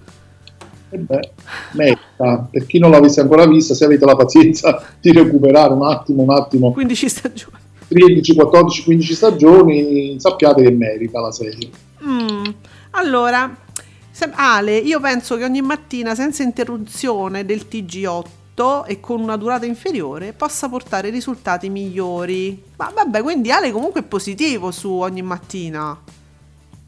[0.89, 1.31] E beh,
[1.71, 2.45] merita.
[2.51, 6.31] Per chi non l'avesse ancora vista, se avete la pazienza di recuperare un attimo, un
[6.31, 7.55] attimo, 15 stagioni.
[7.87, 11.69] 13, 14, 15 stagioni, sappiate che merita la serie.
[12.03, 12.43] Mm,
[12.91, 13.55] Allora,
[14.33, 20.33] Ale, io penso che ogni mattina senza interruzione del TG8 e con una durata inferiore
[20.33, 22.61] possa portare risultati migliori.
[22.77, 25.97] Ma vabbè, quindi Ale comunque è positivo su ogni mattina.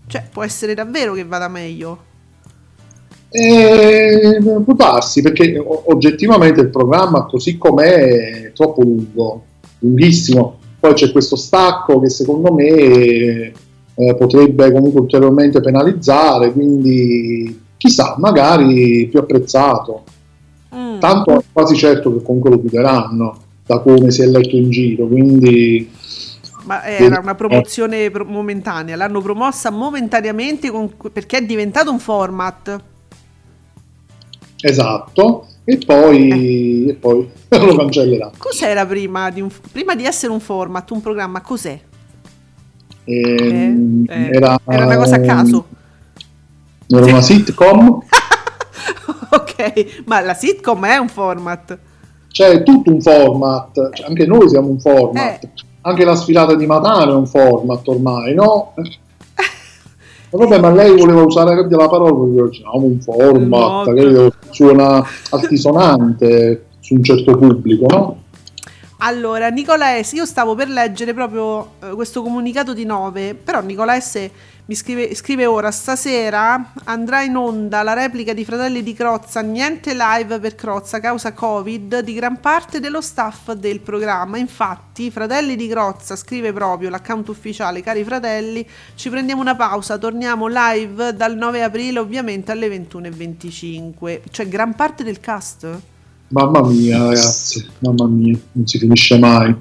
[0.06, 2.12] Cioè, può essere davvero che vada meglio.
[3.30, 9.46] E può darsi perché oggettivamente il programma così com'è è troppo lungo,
[9.80, 10.60] lunghissimo.
[10.80, 13.52] Poi c'è questo stacco che secondo me
[13.96, 20.04] eh, potrebbe comunque ulteriormente penalizzare, quindi chissà, magari più apprezzato.
[20.76, 21.00] Mm.
[21.00, 25.06] Tanto è quasi certo che comunque lo chiuderanno da come si è letto in giro,
[25.08, 25.90] quindi
[26.64, 32.82] Ma era una promozione pro- momentanea, l'hanno promossa momentaneamente con- perché è diventato un format.
[34.62, 38.32] esatto, e poi, e poi lo cancellerà.
[38.38, 41.42] Cos'era prima di, un- prima di essere un format, un programma?
[41.42, 41.80] Cos'è?
[43.06, 45.66] Ehm, Eh, era, era una cosa a caso.
[46.88, 48.00] Era una sitcom,
[49.32, 51.78] ok, ma la sitcom è un format.
[52.30, 55.50] cioè è tutto un format, cioè, anche noi siamo un format, Eh.
[55.82, 58.74] anche la sfilata di Matano è un format ormai, no?
[60.32, 63.94] Vabbè, ma lei voleva usare la parola, no, un format, No.
[63.94, 68.23] che suona altisonante su un certo pubblico, no?
[69.06, 74.00] Allora, Nicola io stavo per leggere proprio eh, questo comunicato di 9, però Nicola
[74.66, 79.94] mi scrive, scrive ora, stasera andrà in onda la replica di Fratelli di Crozza, niente
[79.94, 84.38] live per Crozza causa Covid di gran parte dello staff del programma.
[84.38, 90.48] Infatti, Fratelli di Crozza scrive proprio l'account ufficiale, cari fratelli, ci prendiamo una pausa, torniamo
[90.48, 94.22] live dal 9 aprile ovviamente alle 21.25.
[94.32, 95.92] Cioè, gran parte del cast?
[96.34, 99.56] Mamma mia, ragazzi, mamma mia, non si finisce mai.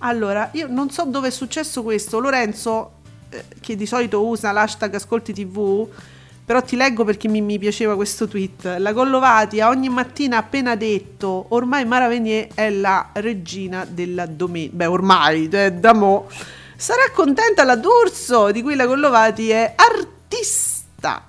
[0.00, 2.20] Allora, io non so dove è successo questo.
[2.20, 2.90] Lorenzo,
[3.30, 5.88] eh, che di solito usa l'hashtag Ascolti TV,
[6.44, 8.76] però ti leggo perché mi, mi piaceva questo tweet.
[8.76, 14.26] La Collovati a ogni mattina ha appena detto: ormai Mara Venier è la regina della
[14.26, 14.74] domenica.
[14.76, 16.28] Beh, ormai, eh, da mo.
[16.76, 21.24] Sarà contenta la D'Urso, di cui la Collovati è artista.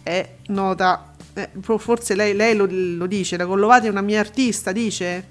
[0.00, 1.09] È nota.
[1.42, 3.36] Eh, forse lei, lei lo, lo dice.
[3.36, 5.24] La Collovati è una mia artista, dice.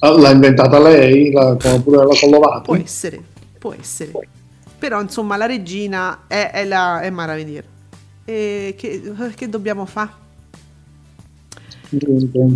[0.00, 2.72] Ah, L'ha inventata lei, la, pure la Può Collovati?
[2.82, 3.22] essere,
[3.58, 4.12] può essere.
[4.78, 7.34] Però insomma la regina è, è, la, è Mara.
[8.24, 9.02] E che,
[9.34, 10.10] che dobbiamo fare?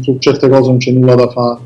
[0.03, 1.61] Su certe cose non c'è nulla da fare.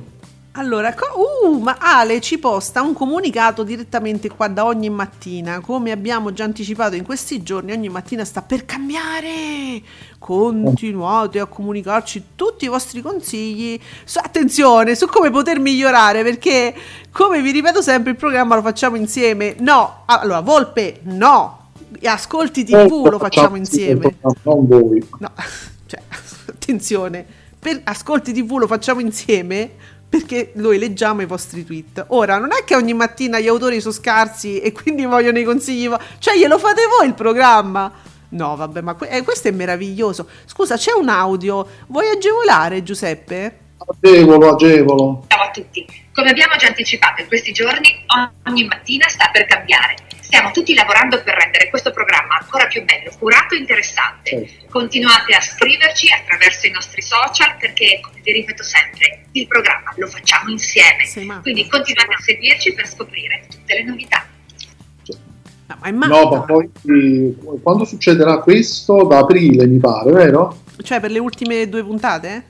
[0.58, 5.60] Allora, uh, ma Ale ci posta un comunicato direttamente qua da ogni mattina.
[5.60, 9.82] Come abbiamo già anticipato in questi giorni, ogni mattina sta per cambiare.
[10.18, 13.78] Continuate a comunicarci tutti i vostri consigli.
[14.04, 16.74] Su- attenzione su come poter migliorare, perché
[17.12, 19.56] come vi ripeto sempre, il programma lo facciamo insieme.
[19.58, 21.64] No, allora, Volpe, no.
[22.02, 24.16] Ascolti TV lo facciamo insieme.
[24.42, 25.06] Non voi.
[25.18, 25.30] No,
[25.84, 26.00] cioè,
[26.46, 27.26] attenzione,
[27.58, 32.06] per Ascolti TV lo facciamo insieme perché noi leggiamo i vostri tweet.
[32.08, 35.88] Ora, non è che ogni mattina gli autori sono scarsi e quindi vogliono i consigli,
[35.88, 37.92] vo- cioè glielo fate voi il programma.
[38.28, 40.28] No, vabbè, ma que- eh, questo è meraviglioso.
[40.44, 41.66] Scusa, c'è un audio.
[41.86, 43.58] Vuoi agevolare, Giuseppe?
[44.00, 45.24] Agevolo, agevolo.
[45.28, 45.86] Ciao a tutti.
[46.12, 48.04] Come abbiamo già anticipato in questi giorni,
[48.46, 49.94] ogni mattina sta per cambiare.
[50.26, 54.50] Stiamo tutti lavorando per rendere questo programma ancora più bello, curato e interessante.
[54.68, 60.08] Continuate a scriverci attraverso i nostri social perché, come vi ripeto sempre, il programma lo
[60.08, 61.04] facciamo insieme.
[61.42, 64.26] Quindi continuate a seguirci per scoprire tutte le novità.
[65.92, 69.04] No, ma poi eh, quando succederà questo?
[69.04, 70.62] Da aprile, mi pare, vero?
[70.82, 72.44] Cioè, per le ultime due puntate?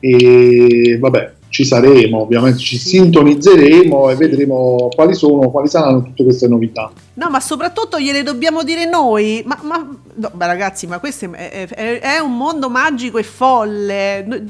[0.00, 6.48] E vabbè, ci saremo, ovviamente ci sintonizzeremo e vedremo quali sono, quali saranno tutte queste
[6.48, 6.90] novità.
[7.14, 9.42] No, ma soprattutto gliele dobbiamo dire noi.
[9.44, 14.46] Ma, ma- no, ma ragazzi, ma questo è, è- è- un mondo magico e folle.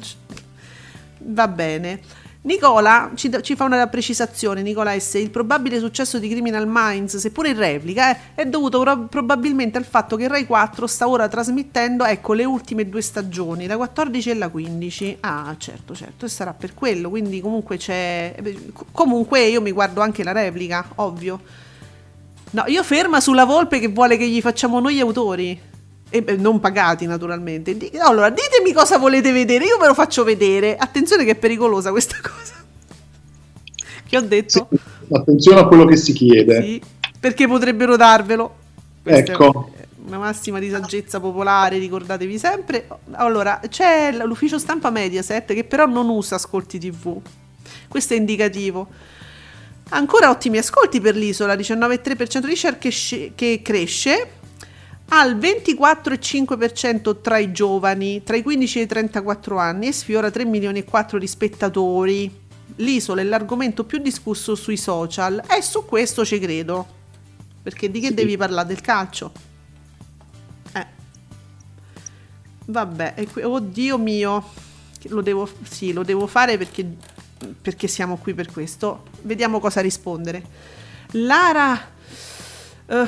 [1.24, 2.00] Va bene.
[2.44, 5.14] Nicola ci, ci fa una precisazione, Nicola S.
[5.14, 9.84] Il probabile successo di Criminal Minds, seppure in replica, eh, è dovuto pro- probabilmente al
[9.84, 14.34] fatto che Rai 4 sta ora trasmettendo ecco, le ultime due stagioni, la 14 e
[14.34, 15.18] la 15.
[15.20, 17.10] Ah, certo, certo, e sarà per quello.
[17.10, 18.34] Quindi comunque c'è...
[18.36, 18.58] eh,
[18.90, 21.40] Comunque io mi guardo anche la replica, ovvio.
[22.50, 25.70] No, io ferma sulla volpe che vuole che gli facciamo noi autori.
[26.14, 27.74] E beh, non pagati naturalmente.
[27.74, 30.76] Di- Allora, ditemi cosa volete vedere, io ve lo faccio vedere.
[30.76, 32.52] Attenzione che è pericolosa questa cosa.
[34.06, 34.68] Che ho detto?
[35.10, 36.60] Attenzione a quello che si chiede.
[36.62, 36.82] Sì,
[37.18, 38.56] perché potrebbero darvelo.
[39.02, 39.72] Questa Ecco.
[40.04, 42.86] una massima di saggezza popolare, ricordatevi sempre.
[43.12, 47.18] Allora, c'è l'ufficio stampa Mediaset che però non usa ascolti TV.
[47.88, 48.86] Questo è indicativo.
[49.94, 52.92] Ancora ottimi ascolti per l'isola, 19,3% di share che,
[53.34, 54.40] che cresce
[55.14, 60.46] al 24,5% tra i giovani, tra i 15 e i 34 anni e sfiora 3
[60.46, 62.40] milioni e 4 di spettatori.
[62.76, 67.00] L'isola è l'argomento più discusso sui social e su questo ci credo.
[67.62, 69.32] Perché di che devi parlare del calcio?
[70.72, 70.86] Eh.
[72.64, 74.42] Vabbè, que- oddio mio.
[75.08, 76.86] Lo devo, sì, lo devo fare perché,
[77.60, 79.04] perché siamo qui per questo.
[79.20, 80.42] Vediamo cosa rispondere.
[81.10, 81.91] Lara.
[82.86, 83.06] Eh,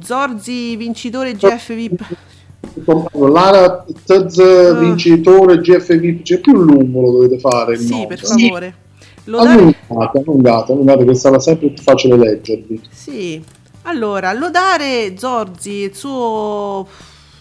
[0.00, 2.16] Zorzi vincitore GF VIP.
[3.12, 7.76] Lara Tz vincitore GF VIP, c'è più lungo lo dovete fare.
[7.76, 8.06] Sì, nome.
[8.06, 8.74] per favore.
[9.24, 9.52] Lodare,
[9.88, 12.80] Allungate, allungate, allungate che sarà sempre più facile leggervi.
[12.90, 13.42] sì.
[13.88, 16.88] Allora, lodare Zorzi, il suo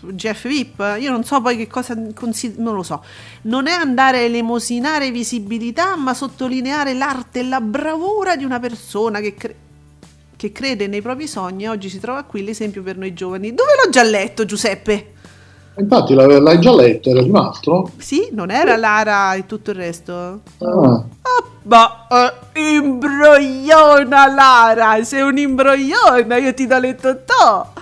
[0.02, 3.04] GF VIP, io non so poi che cosa consi- non lo so.
[3.44, 9.22] Non è andare a elemosinare visibilità, ma sottolineare l'arte e la bravura di una persona
[9.22, 9.56] che, cre-
[10.46, 11.64] che crede nei propri sogni.
[11.64, 13.54] e Oggi si trova qui l'esempio per noi giovani.
[13.54, 15.14] Dove l'ho già letto, Giuseppe?
[15.78, 17.92] Infatti l'hai già letto, era di un altro?
[17.98, 20.42] Sì, non era Lara e tutto il resto?
[20.60, 21.04] Ah,
[21.64, 22.08] Ma
[22.54, 27.74] eh, imbrogliona Lara, sei un'imbrogliona, io ti do le totò.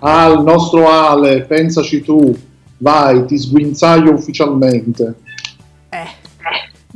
[0.00, 2.36] Ah, il nostro Ale, pensaci tu,
[2.78, 5.14] vai, ti sguinzaglio ufficialmente.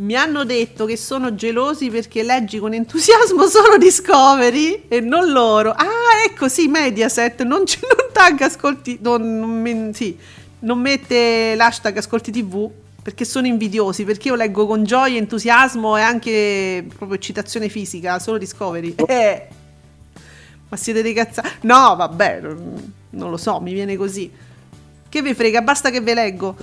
[0.03, 5.71] Mi hanno detto che sono gelosi perché leggi con entusiasmo solo Discovery e non loro.
[5.71, 5.87] Ah,
[6.27, 10.19] ecco, sì, Mediaset, non, ci- non tag ascolti, non, non sì,
[10.61, 12.69] non mette l'hashtag ascolti tv
[13.01, 18.39] perché sono invidiosi, perché io leggo con gioia, entusiasmo e anche proprio eccitazione fisica, solo
[18.39, 18.95] Discovery.
[19.07, 19.49] Eh.
[20.69, 21.49] Ma siete dei cazzati?
[21.61, 24.29] No, vabbè, non lo so, mi viene così.
[25.09, 26.57] Che vi frega, basta che ve leggo.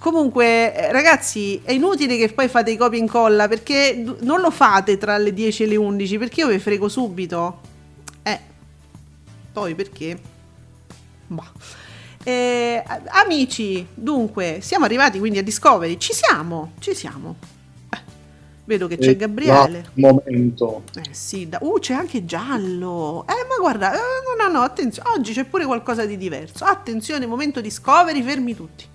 [0.00, 4.50] Comunque, eh, ragazzi, è inutile che poi fate i copia e incolla perché non lo
[4.50, 7.60] fate tra le 10 e le 11 perché io vi frego subito.
[8.22, 8.40] Eh,
[9.52, 10.18] poi perché?
[11.26, 11.52] Bah.
[12.24, 15.98] Eh, amici, dunque, siamo arrivati quindi a Discovery.
[15.98, 17.36] Ci siamo, ci siamo.
[17.90, 17.98] Eh,
[18.64, 19.84] vedo che c'è E Gabriele.
[19.96, 20.84] là, momento.
[20.96, 23.26] Eh sì, da- uh, c'è anche giallo.
[23.28, 26.64] Eh, ma guarda, eh, no, no, no, attenzione, oggi c'è pure qualcosa di diverso.
[26.64, 28.88] Attenzione, momento Discovery, fermi tutti.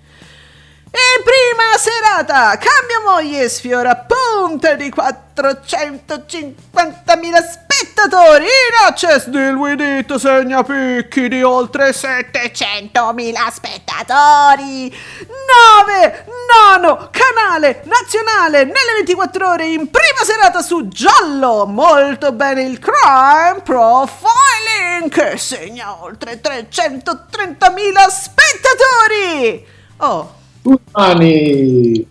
[0.96, 8.46] In prima serata, cambia moglie sfiora punte di 450.000 spettatori.
[8.46, 14.88] In access del Widit segna picchi di oltre 700.000 spettatori.
[14.88, 21.66] 9, nono canale nazionale nelle 24 ore in prima serata su Giallo.
[21.66, 29.68] Molto bene il crime profiling che segna oltre 330.000 spettatori.
[29.98, 32.08] Oh, Tu mani,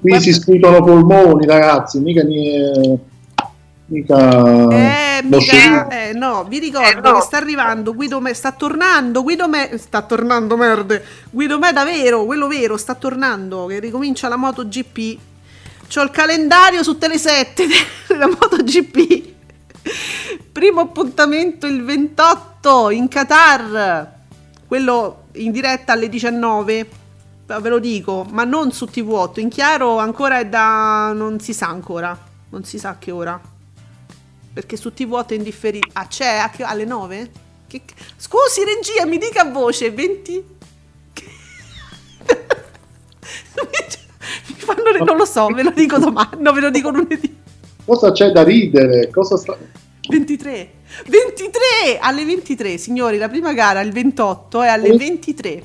[0.00, 2.98] qui si sputano polmoni, ragazzi, mica ni-
[3.84, 9.48] mica Eh, mica, eh, no, vi ricordo che sta arrivando Guido Me, sta tornando Guido
[9.48, 15.18] Me, sta tornando merde, Guido Me davvero, quello vero, sta tornando, che ricomincia la MotoGP.
[15.92, 17.64] C'ho il calendario su Tele7
[18.08, 19.24] della MotoGP.
[20.52, 24.10] Primo appuntamento il 28 in Qatar,
[24.66, 26.86] quello in diretta alle 19.
[27.58, 31.12] Ve lo dico, ma non su TV8, in chiaro ancora è da...
[31.12, 32.16] non si sa ancora,
[32.50, 33.40] non si sa a che ora.
[34.52, 35.88] Perché su TV8 è indifferito.
[35.92, 37.30] Ah, c'è a che- alle 9?
[37.66, 37.82] Che-
[38.16, 40.44] Scusi, regia, mi dica a voce 20.
[44.46, 45.04] mi fanno.
[45.04, 46.36] Non lo so, ve lo dico domani.
[46.38, 47.38] No, ve lo dico lunedì.
[47.84, 49.10] Cosa c'è da ridere?
[49.10, 49.56] Cosa sta...
[50.08, 50.72] 23.
[51.06, 53.18] 23 alle 23, signori.
[53.18, 55.62] La prima gara il 28 è alle 23.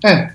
[0.00, 0.34] Eh,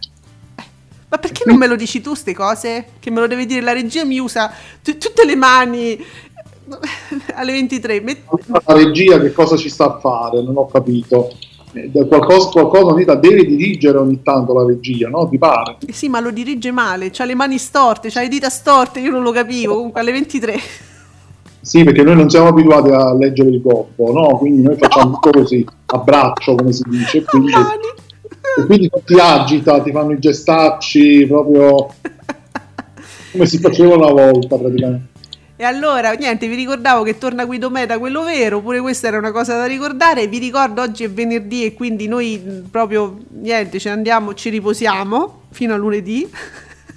[1.12, 2.86] Ma perché non me lo dici tu, ste cose?
[2.98, 4.50] Che me lo deve dire la regia, mi usa
[4.82, 6.00] tu- tutte le mani
[7.36, 8.00] alle 23.
[8.00, 10.42] Met- la regia che cosa ci sta a fare?
[10.42, 11.30] Non ho capito.
[11.74, 15.28] Eh, Qualcosa, qualcosa Anita, deve dirigere ogni tanto la regia, no?
[15.28, 15.78] Ti pare?
[15.86, 19.12] Eh Sì, ma lo dirige male, c'ha le mani storte, c'ha le dita storte, io
[19.12, 20.60] non lo capivo, comunque alle 23.
[21.60, 24.38] Sì, perché noi non siamo abituati a leggere il gobbo, no?
[24.38, 27.24] Quindi noi facciamo tutto così, a braccio, come si dice.
[27.24, 27.52] Quindi,
[28.58, 31.94] e quindi ti agita, ti fanno i gestacci proprio
[33.32, 35.10] come si faceva una volta praticamente.
[35.56, 39.32] E allora, niente, vi ricordavo che torna Guido Meta, quello vero, pure questa era una
[39.32, 40.28] cosa da ricordare.
[40.28, 45.42] Vi ricordo oggi è venerdì e quindi noi proprio, niente, ce ne andiamo, ci riposiamo
[45.52, 46.28] fino a lunedì.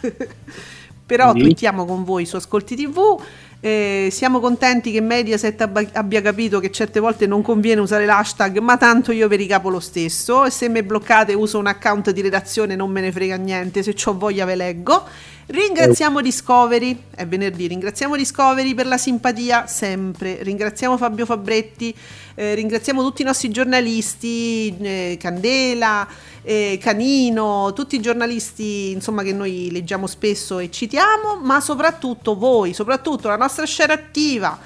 [1.07, 1.40] Però Sì.
[1.40, 3.20] twittiamo con voi su Ascolti TV.
[3.64, 8.58] Eh, siamo contenti che Mediaset abba- abbia capito che certe volte non conviene usare l'hashtag,
[8.58, 10.50] ma tanto io vi ricapo lo stesso.
[10.50, 13.82] Se mi bloccate uso un account di redazione, non me ne frega niente.
[13.82, 15.04] Se ho voglia ve leggo.
[15.47, 21.95] Ringraziamo Discovery, è venerdì, ringraziamo Discovery per la simpatia sempre, ringraziamo Fabio Fabretti,
[22.34, 26.09] eh, ringraziamo tutti i nostri giornalisti, eh, Candela,
[26.40, 32.72] eh, Canino, tutti i giornalisti insomma che noi leggiamo spesso e citiamo, ma soprattutto voi,
[32.72, 34.59] soprattutto la nostra share attiva.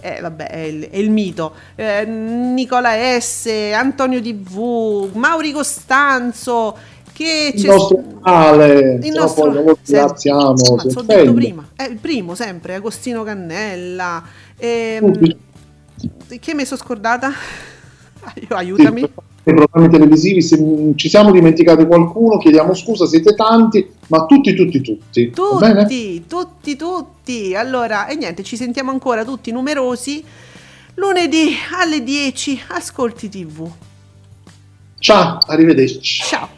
[0.00, 1.54] Eh, vabbè, è il, è il mito.
[1.74, 6.76] Eh, Nicola S, Antonio TV, Mauri Costanzo,
[7.18, 11.96] che Il nostro canale, il nostro- poi ringraziamo, Ma si t'ho detto prima, è il
[11.96, 14.22] primo sempre, Agostino Cannella.
[14.56, 15.36] ehm.
[16.38, 17.32] Che mi sono scordata?
[18.48, 19.00] Io, aiutami.
[19.00, 24.80] I programmi televisivi, se ci siamo dimenticati qualcuno, chiediamo scusa, siete tanti, ma tutti, tutti,
[24.80, 25.30] tutti.
[25.30, 27.54] Tutti, tutti, tutti.
[27.56, 30.22] Allora, e niente, ci sentiamo ancora tutti numerosi
[30.94, 32.60] lunedì alle 10.
[32.68, 33.68] Ascolti TV.
[35.00, 36.22] Ciao, arrivederci.
[36.22, 36.57] Ciao.